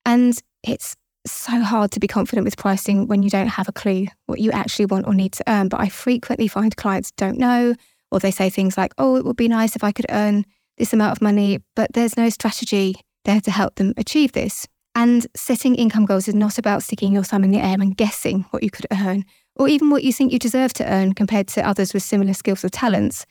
And 0.06 0.40
it's 0.62 0.96
so 1.26 1.60
hard 1.60 1.90
to 1.92 2.00
be 2.00 2.06
confident 2.06 2.44
with 2.44 2.56
pricing 2.56 3.06
when 3.06 3.22
you 3.22 3.30
don't 3.30 3.48
have 3.48 3.68
a 3.68 3.72
clue 3.72 4.06
what 4.26 4.40
you 4.40 4.50
actually 4.50 4.86
want 4.86 5.06
or 5.06 5.14
need 5.14 5.32
to 5.32 5.44
earn. 5.46 5.68
But 5.68 5.80
I 5.80 5.88
frequently 5.88 6.48
find 6.48 6.74
clients 6.76 7.10
don't 7.12 7.38
know, 7.38 7.74
or 8.10 8.20
they 8.20 8.30
say 8.30 8.50
things 8.50 8.76
like, 8.76 8.94
oh, 8.98 9.16
it 9.16 9.24
would 9.24 9.36
be 9.36 9.48
nice 9.48 9.76
if 9.76 9.84
I 9.84 9.92
could 9.92 10.06
earn 10.08 10.44
this 10.78 10.92
amount 10.92 11.12
of 11.12 11.22
money, 11.22 11.58
but 11.74 11.92
there's 11.92 12.16
no 12.16 12.30
strategy 12.30 12.94
there 13.24 13.40
to 13.40 13.50
help 13.50 13.74
them 13.74 13.92
achieve 13.96 14.32
this. 14.32 14.66
And 14.94 15.26
setting 15.36 15.74
income 15.74 16.06
goals 16.06 16.28
is 16.28 16.34
not 16.34 16.58
about 16.58 16.82
sticking 16.82 17.12
your 17.12 17.24
thumb 17.24 17.44
in 17.44 17.50
the 17.50 17.60
air 17.60 17.76
and 17.80 17.96
guessing 17.96 18.46
what 18.50 18.62
you 18.62 18.70
could 18.70 18.86
earn, 18.92 19.24
or 19.56 19.68
even 19.68 19.90
what 19.90 20.04
you 20.04 20.12
think 20.12 20.32
you 20.32 20.38
deserve 20.38 20.72
to 20.74 20.90
earn 20.90 21.14
compared 21.14 21.48
to 21.48 21.66
others 21.66 21.92
with 21.92 22.02
similar 22.02 22.34
skills 22.34 22.64
or 22.64 22.68
talents. 22.68 23.26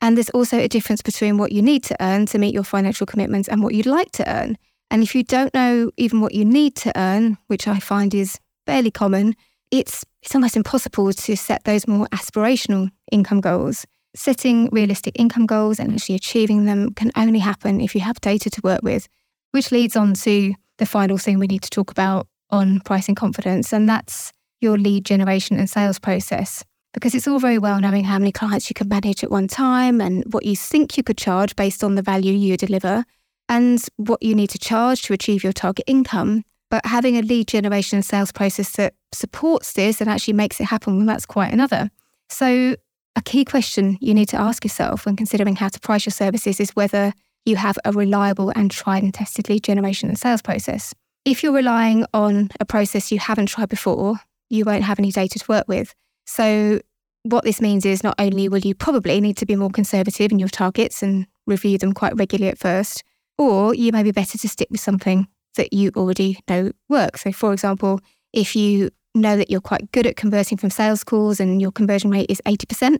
And 0.00 0.16
there's 0.16 0.30
also 0.30 0.58
a 0.58 0.68
difference 0.68 1.02
between 1.02 1.38
what 1.38 1.52
you 1.52 1.62
need 1.62 1.84
to 1.84 1.96
earn 2.00 2.26
to 2.26 2.38
meet 2.38 2.54
your 2.54 2.64
financial 2.64 3.06
commitments 3.06 3.48
and 3.48 3.62
what 3.62 3.74
you'd 3.74 3.86
like 3.86 4.10
to 4.12 4.28
earn. 4.28 4.56
And 4.92 5.02
if 5.02 5.14
you 5.14 5.24
don't 5.24 5.54
know 5.54 5.90
even 5.96 6.20
what 6.20 6.34
you 6.34 6.44
need 6.44 6.76
to 6.76 6.92
earn, 6.94 7.38
which 7.46 7.66
I 7.66 7.78
find 7.78 8.14
is 8.14 8.38
fairly 8.66 8.90
common, 8.90 9.34
it's, 9.70 10.04
it's 10.20 10.34
almost 10.34 10.54
impossible 10.54 11.14
to 11.14 11.34
set 11.34 11.64
those 11.64 11.88
more 11.88 12.06
aspirational 12.08 12.90
income 13.10 13.40
goals. 13.40 13.86
Setting 14.14 14.68
realistic 14.70 15.18
income 15.18 15.46
goals 15.46 15.80
and 15.80 15.94
actually 15.94 16.16
achieving 16.16 16.66
them 16.66 16.92
can 16.92 17.10
only 17.16 17.38
happen 17.38 17.80
if 17.80 17.94
you 17.94 18.02
have 18.02 18.20
data 18.20 18.50
to 18.50 18.60
work 18.62 18.82
with, 18.82 19.08
which 19.52 19.72
leads 19.72 19.96
on 19.96 20.12
to 20.12 20.52
the 20.76 20.84
final 20.84 21.16
thing 21.16 21.38
we 21.38 21.46
need 21.46 21.62
to 21.62 21.70
talk 21.70 21.90
about 21.90 22.28
on 22.50 22.80
pricing 22.80 23.14
confidence, 23.14 23.72
and 23.72 23.88
that's 23.88 24.30
your 24.60 24.76
lead 24.76 25.06
generation 25.06 25.58
and 25.58 25.70
sales 25.70 25.98
process. 25.98 26.62
Because 26.92 27.14
it's 27.14 27.26
all 27.26 27.38
very 27.38 27.56
well 27.56 27.80
knowing 27.80 28.04
how 28.04 28.18
many 28.18 28.30
clients 28.30 28.68
you 28.68 28.74
can 28.74 28.88
manage 28.88 29.24
at 29.24 29.30
one 29.30 29.48
time 29.48 30.02
and 30.02 30.22
what 30.34 30.44
you 30.44 30.54
think 30.54 30.98
you 30.98 31.02
could 31.02 31.16
charge 31.16 31.56
based 31.56 31.82
on 31.82 31.94
the 31.94 32.02
value 32.02 32.34
you 32.34 32.58
deliver 32.58 33.06
and 33.48 33.84
what 33.96 34.22
you 34.22 34.34
need 34.34 34.50
to 34.50 34.58
charge 34.58 35.02
to 35.02 35.12
achieve 35.12 35.42
your 35.42 35.52
target 35.52 35.84
income. 35.86 36.44
But 36.70 36.86
having 36.86 37.18
a 37.18 37.22
lead 37.22 37.48
generation 37.48 37.96
and 37.96 38.04
sales 38.04 38.32
process 38.32 38.72
that 38.76 38.94
supports 39.12 39.74
this 39.74 40.00
and 40.00 40.08
actually 40.08 40.34
makes 40.34 40.58
it 40.58 40.64
happen, 40.64 40.96
well, 40.96 41.06
that's 41.06 41.26
quite 41.26 41.52
another. 41.52 41.90
So, 42.30 42.76
a 43.14 43.20
key 43.20 43.44
question 43.44 43.98
you 44.00 44.14
need 44.14 44.30
to 44.30 44.40
ask 44.40 44.64
yourself 44.64 45.04
when 45.04 45.16
considering 45.16 45.56
how 45.56 45.68
to 45.68 45.78
price 45.80 46.06
your 46.06 46.12
services 46.12 46.60
is 46.60 46.70
whether 46.70 47.12
you 47.44 47.56
have 47.56 47.78
a 47.84 47.92
reliable 47.92 48.50
and 48.50 48.70
tried 48.70 49.02
and 49.02 49.12
tested 49.12 49.50
lead 49.50 49.64
generation 49.64 50.08
and 50.08 50.18
sales 50.18 50.40
process. 50.40 50.94
If 51.26 51.42
you're 51.42 51.52
relying 51.52 52.06
on 52.14 52.48
a 52.58 52.64
process 52.64 53.12
you 53.12 53.18
haven't 53.18 53.46
tried 53.46 53.68
before, 53.68 54.16
you 54.48 54.64
won't 54.64 54.82
have 54.84 54.98
any 54.98 55.12
data 55.12 55.38
to 55.38 55.44
work 55.48 55.68
with. 55.68 55.94
So, 56.26 56.80
what 57.24 57.44
this 57.44 57.60
means 57.60 57.84
is 57.84 58.02
not 58.02 58.14
only 58.18 58.48
will 58.48 58.60
you 58.60 58.74
probably 58.74 59.20
need 59.20 59.36
to 59.36 59.46
be 59.46 59.56
more 59.56 59.70
conservative 59.70 60.32
in 60.32 60.38
your 60.38 60.48
targets 60.48 61.02
and 61.02 61.26
review 61.46 61.78
them 61.78 61.92
quite 61.92 62.16
regularly 62.16 62.50
at 62.50 62.58
first, 62.58 63.04
or 63.50 63.74
you 63.74 63.92
may 63.92 64.02
be 64.02 64.12
better 64.12 64.38
to 64.38 64.48
stick 64.48 64.68
with 64.70 64.80
something 64.80 65.26
that 65.56 65.72
you 65.72 65.90
already 65.96 66.38
know 66.48 66.72
works. 66.88 67.22
So, 67.22 67.32
for 67.32 67.52
example, 67.52 68.00
if 68.32 68.56
you 68.56 68.90
know 69.14 69.36
that 69.36 69.50
you're 69.50 69.60
quite 69.60 69.92
good 69.92 70.06
at 70.06 70.16
converting 70.16 70.58
from 70.58 70.70
sales 70.70 71.04
calls 71.04 71.40
and 71.40 71.60
your 71.60 71.72
conversion 71.72 72.10
rate 72.10 72.30
is 72.30 72.40
80%, 72.46 72.98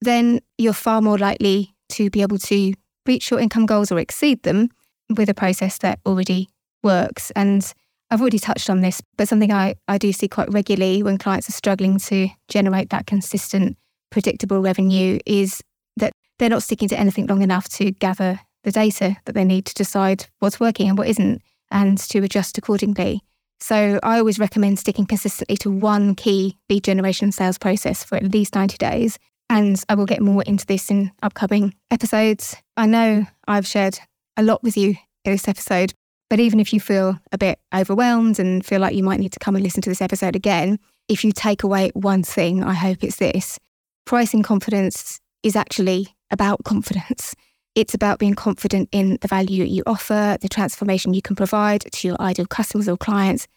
then 0.00 0.40
you're 0.58 0.72
far 0.72 1.00
more 1.00 1.18
likely 1.18 1.74
to 1.90 2.10
be 2.10 2.22
able 2.22 2.38
to 2.38 2.74
reach 3.06 3.30
your 3.30 3.40
income 3.40 3.66
goals 3.66 3.92
or 3.92 3.98
exceed 3.98 4.42
them 4.42 4.68
with 5.16 5.28
a 5.28 5.34
process 5.34 5.78
that 5.78 6.00
already 6.06 6.48
works. 6.82 7.30
And 7.32 7.72
I've 8.10 8.20
already 8.20 8.38
touched 8.38 8.68
on 8.68 8.80
this, 8.80 9.00
but 9.16 9.28
something 9.28 9.52
I, 9.52 9.76
I 9.88 9.98
do 9.98 10.12
see 10.12 10.28
quite 10.28 10.52
regularly 10.52 11.02
when 11.02 11.18
clients 11.18 11.48
are 11.48 11.52
struggling 11.52 11.98
to 11.98 12.28
generate 12.48 12.90
that 12.90 13.06
consistent, 13.06 13.76
predictable 14.10 14.60
revenue 14.60 15.18
is 15.24 15.62
that 15.96 16.12
they're 16.38 16.50
not 16.50 16.62
sticking 16.62 16.88
to 16.88 16.98
anything 16.98 17.26
long 17.26 17.42
enough 17.42 17.68
to 17.70 17.92
gather 17.92 18.40
the 18.64 18.72
data 18.72 19.16
that 19.24 19.34
they 19.34 19.44
need 19.44 19.66
to 19.66 19.74
decide 19.74 20.26
what's 20.38 20.60
working 20.60 20.88
and 20.88 20.98
what 20.98 21.08
isn't 21.08 21.42
and 21.70 21.98
to 21.98 22.18
adjust 22.20 22.58
accordingly. 22.58 23.22
So 23.60 24.00
I 24.02 24.18
always 24.18 24.38
recommend 24.38 24.78
sticking 24.78 25.06
consistently 25.06 25.56
to 25.58 25.70
one 25.70 26.14
key 26.14 26.58
lead 26.68 26.84
generation 26.84 27.30
sales 27.32 27.58
process 27.58 28.02
for 28.02 28.16
at 28.16 28.24
least 28.24 28.54
90 28.54 28.76
days. 28.76 29.18
And 29.48 29.82
I 29.88 29.94
will 29.94 30.06
get 30.06 30.20
more 30.20 30.42
into 30.42 30.66
this 30.66 30.90
in 30.90 31.12
upcoming 31.22 31.74
episodes. 31.90 32.56
I 32.76 32.86
know 32.86 33.26
I've 33.46 33.66
shared 33.66 33.98
a 34.36 34.42
lot 34.42 34.62
with 34.62 34.76
you 34.76 34.96
in 35.24 35.32
this 35.32 35.46
episode, 35.46 35.92
but 36.28 36.40
even 36.40 36.58
if 36.58 36.72
you 36.72 36.80
feel 36.80 37.20
a 37.30 37.38
bit 37.38 37.60
overwhelmed 37.74 38.38
and 38.38 38.64
feel 38.64 38.80
like 38.80 38.94
you 38.94 39.04
might 39.04 39.20
need 39.20 39.32
to 39.32 39.38
come 39.38 39.54
and 39.54 39.62
listen 39.62 39.82
to 39.82 39.90
this 39.90 40.02
episode 40.02 40.34
again, 40.34 40.78
if 41.08 41.24
you 41.24 41.32
take 41.32 41.62
away 41.62 41.90
one 41.94 42.22
thing, 42.22 42.64
I 42.64 42.74
hope 42.74 43.04
it's 43.04 43.16
this 43.16 43.58
pricing 44.06 44.42
confidence 44.42 45.20
is 45.42 45.54
actually 45.54 46.16
about 46.30 46.64
confidence. 46.64 47.34
It's 47.74 47.94
about 47.94 48.18
being 48.18 48.34
confident 48.34 48.88
in 48.92 49.18
the 49.22 49.28
value 49.28 49.64
you 49.64 49.82
offer, 49.86 50.36
the 50.40 50.48
transformation 50.48 51.14
you 51.14 51.22
can 51.22 51.36
provide 51.36 51.80
to 51.92 52.08
your 52.08 52.20
ideal 52.20 52.46
customers 52.46 52.88
or 52.88 52.98
clients. 52.98 53.48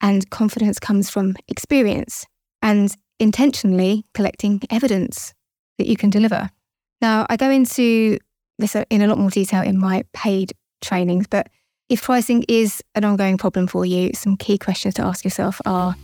And 0.00 0.28
confidence 0.30 0.78
comes 0.78 1.10
from 1.10 1.34
experience 1.48 2.26
and 2.62 2.94
intentionally 3.18 4.04
collecting 4.14 4.60
evidence 4.70 5.34
that 5.78 5.86
you 5.88 5.96
can 5.96 6.10
deliver. 6.10 6.50
Now, 7.00 7.26
I 7.28 7.36
go 7.36 7.50
into 7.50 8.18
this 8.58 8.76
in 8.90 9.02
a 9.02 9.06
lot 9.08 9.18
more 9.18 9.30
detail 9.30 9.62
in 9.62 9.78
my 9.78 10.04
paid 10.12 10.52
trainings, 10.80 11.26
but 11.26 11.48
if 11.88 12.02
pricing 12.02 12.44
is 12.48 12.82
an 12.94 13.04
ongoing 13.04 13.38
problem 13.38 13.66
for 13.66 13.84
you, 13.84 14.12
some 14.14 14.36
key 14.36 14.56
questions 14.56 14.94
to 14.94 15.02
ask 15.02 15.24
yourself 15.24 15.60
are 15.66 15.96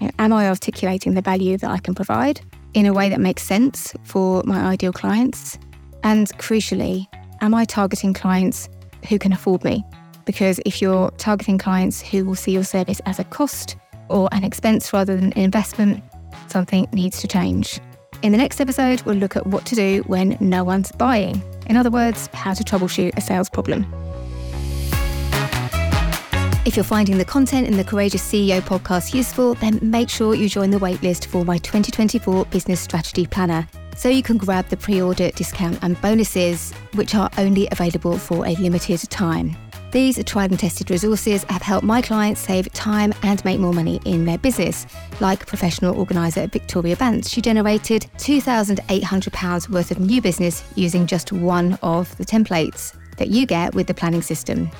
you 0.00 0.06
know, 0.06 0.12
Am 0.18 0.32
I 0.32 0.48
articulating 0.48 1.14
the 1.14 1.22
value 1.22 1.58
that 1.58 1.70
I 1.70 1.78
can 1.78 1.94
provide 1.94 2.40
in 2.74 2.86
a 2.86 2.92
way 2.92 3.08
that 3.08 3.20
makes 3.20 3.42
sense 3.42 3.94
for 4.04 4.42
my 4.46 4.60
ideal 4.60 4.92
clients? 4.92 5.58
And 6.02 6.28
crucially, 6.38 7.06
am 7.40 7.54
I 7.54 7.64
targeting 7.64 8.14
clients 8.14 8.68
who 9.08 9.18
can 9.18 9.32
afford 9.32 9.64
me? 9.64 9.84
Because 10.24 10.60
if 10.66 10.82
you're 10.82 11.10
targeting 11.12 11.58
clients 11.58 12.02
who 12.02 12.24
will 12.24 12.34
see 12.34 12.52
your 12.52 12.64
service 12.64 13.00
as 13.06 13.18
a 13.18 13.24
cost 13.24 13.76
or 14.08 14.28
an 14.32 14.44
expense 14.44 14.92
rather 14.92 15.16
than 15.16 15.32
an 15.32 15.38
investment, 15.38 16.02
something 16.48 16.86
needs 16.92 17.20
to 17.20 17.28
change. 17.28 17.80
In 18.22 18.32
the 18.32 18.38
next 18.38 18.60
episode, 18.60 19.02
we'll 19.02 19.16
look 19.16 19.36
at 19.36 19.46
what 19.46 19.64
to 19.66 19.74
do 19.74 20.02
when 20.06 20.36
no 20.40 20.64
one's 20.64 20.90
buying. 20.92 21.42
In 21.66 21.76
other 21.76 21.90
words, 21.90 22.28
how 22.32 22.52
to 22.52 22.64
troubleshoot 22.64 23.16
a 23.16 23.20
sales 23.20 23.48
problem. 23.48 23.86
If 26.64 26.76
you're 26.76 26.84
finding 26.84 27.16
the 27.16 27.24
content 27.24 27.66
in 27.66 27.78
the 27.78 27.84
Courageous 27.84 28.30
CEO 28.30 28.60
podcast 28.60 29.14
useful, 29.14 29.54
then 29.54 29.78
make 29.80 30.10
sure 30.10 30.34
you 30.34 30.50
join 30.50 30.70
the 30.70 30.78
waitlist 30.78 31.26
for 31.26 31.44
my 31.44 31.56
2024 31.58 32.44
Business 32.46 32.80
Strategy 32.80 33.26
Planner 33.26 33.66
so 33.98 34.08
you 34.08 34.22
can 34.22 34.38
grab 34.38 34.68
the 34.68 34.76
pre 34.76 35.02
order 35.02 35.30
discount 35.32 35.76
and 35.82 36.00
bonuses, 36.00 36.72
which 36.94 37.16
are 37.16 37.28
only 37.36 37.66
available 37.72 38.16
for 38.16 38.46
a 38.46 38.54
limited 38.54 39.00
time. 39.10 39.56
These 39.90 40.22
tried 40.24 40.50
and 40.50 40.60
tested 40.60 40.90
resources 40.90 41.42
have 41.44 41.62
helped 41.62 41.84
my 41.84 42.00
clients 42.00 42.42
save 42.42 42.72
time 42.74 43.12
and 43.22 43.44
make 43.44 43.58
more 43.58 43.72
money 43.72 44.00
in 44.04 44.24
their 44.24 44.38
business. 44.38 44.86
Like 45.18 45.46
professional 45.46 45.98
organiser 45.98 46.46
Victoria 46.46 46.94
Bantz, 46.94 47.28
she 47.28 47.40
generated 47.40 48.06
£2,800 48.18 49.68
worth 49.70 49.90
of 49.90 49.98
new 49.98 50.22
business 50.22 50.62
using 50.76 51.06
just 51.06 51.32
one 51.32 51.76
of 51.82 52.16
the 52.18 52.24
templates 52.24 52.94
that 53.16 53.28
you 53.28 53.46
get 53.46 53.74
with 53.74 53.88
the 53.88 53.94
planning 53.94 54.22
system. 54.22 54.70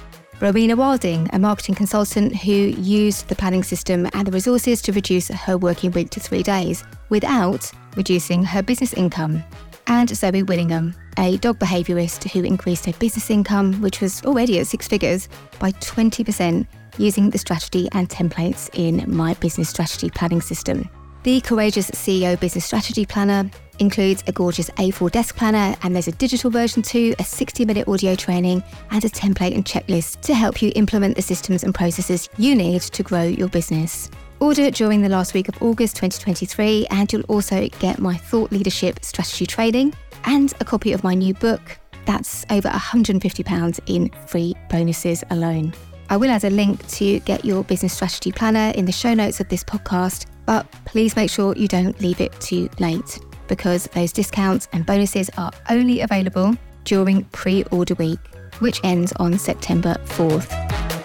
Rowena 0.40 0.76
Wilding, 0.76 1.28
a 1.32 1.38
marketing 1.38 1.74
consultant 1.74 2.36
who 2.36 2.52
used 2.52 3.26
the 3.26 3.34
planning 3.34 3.64
system 3.64 4.08
and 4.12 4.26
the 4.26 4.30
resources 4.30 4.80
to 4.82 4.92
reduce 4.92 5.28
her 5.28 5.58
working 5.58 5.90
week 5.90 6.10
to 6.10 6.20
three 6.20 6.44
days 6.44 6.84
without 7.08 7.72
reducing 7.98 8.42
her 8.42 8.62
business 8.62 8.94
income. 8.94 9.44
And 9.88 10.08
Zoe 10.08 10.42
Willingham, 10.42 10.94
a 11.18 11.36
dog 11.38 11.58
behaviourist 11.58 12.30
who 12.30 12.42
increased 12.44 12.86
her 12.86 12.92
business 12.94 13.28
income, 13.28 13.80
which 13.82 14.00
was 14.00 14.24
already 14.24 14.60
at 14.60 14.66
six 14.66 14.88
figures, 14.88 15.28
by 15.58 15.72
20% 15.72 16.66
using 16.96 17.30
the 17.30 17.38
strategy 17.38 17.88
and 17.92 18.08
templates 18.08 18.70
in 18.72 19.04
my 19.06 19.34
business 19.34 19.68
strategy 19.68 20.08
planning 20.10 20.40
system. 20.40 20.88
The 21.24 21.40
Courageous 21.40 21.90
CEO 21.90 22.38
Business 22.38 22.64
Strategy 22.64 23.04
Planner 23.04 23.50
includes 23.78 24.24
a 24.26 24.32
gorgeous 24.32 24.70
A4 24.70 25.10
desk 25.10 25.36
planner, 25.36 25.76
and 25.82 25.94
there's 25.94 26.08
a 26.08 26.12
digital 26.12 26.50
version 26.50 26.82
too, 26.82 27.14
a 27.18 27.24
60 27.24 27.64
minute 27.64 27.88
audio 27.88 28.14
training, 28.14 28.62
and 28.90 29.04
a 29.04 29.08
template 29.08 29.54
and 29.54 29.64
checklist 29.64 30.20
to 30.22 30.34
help 30.34 30.60
you 30.62 30.72
implement 30.76 31.16
the 31.16 31.22
systems 31.22 31.64
and 31.64 31.74
processes 31.74 32.28
you 32.38 32.54
need 32.54 32.82
to 32.82 33.02
grow 33.02 33.22
your 33.22 33.48
business. 33.48 34.10
Order 34.40 34.70
during 34.70 35.02
the 35.02 35.08
last 35.08 35.34
week 35.34 35.48
of 35.48 35.60
August 35.62 35.96
2023, 35.96 36.86
and 36.90 37.12
you'll 37.12 37.22
also 37.22 37.68
get 37.80 37.98
my 37.98 38.16
thought 38.16 38.52
leadership 38.52 39.04
strategy 39.04 39.46
training 39.46 39.94
and 40.24 40.54
a 40.60 40.64
copy 40.64 40.92
of 40.92 41.02
my 41.02 41.14
new 41.14 41.34
book. 41.34 41.78
That's 42.06 42.46
over 42.50 42.68
£150 42.68 43.80
in 43.86 44.10
free 44.26 44.54
bonuses 44.70 45.24
alone. 45.30 45.72
I 46.10 46.16
will 46.16 46.30
add 46.30 46.44
a 46.44 46.50
link 46.50 46.86
to 46.88 47.20
get 47.20 47.44
your 47.44 47.64
business 47.64 47.92
strategy 47.92 48.32
planner 48.32 48.72
in 48.76 48.84
the 48.86 48.92
show 48.92 49.12
notes 49.12 49.40
of 49.40 49.48
this 49.48 49.64
podcast, 49.64 50.26
but 50.46 50.70
please 50.84 51.16
make 51.16 51.30
sure 51.30 51.54
you 51.56 51.68
don't 51.68 52.00
leave 52.00 52.20
it 52.20 52.32
too 52.40 52.70
late 52.78 53.18
because 53.48 53.84
those 53.88 54.12
discounts 54.12 54.68
and 54.72 54.86
bonuses 54.86 55.30
are 55.36 55.52
only 55.70 56.00
available 56.02 56.54
during 56.84 57.24
pre 57.24 57.64
order 57.64 57.94
week, 57.94 58.20
which 58.60 58.80
ends 58.84 59.12
on 59.14 59.38
September 59.38 59.96
4th. 60.04 60.97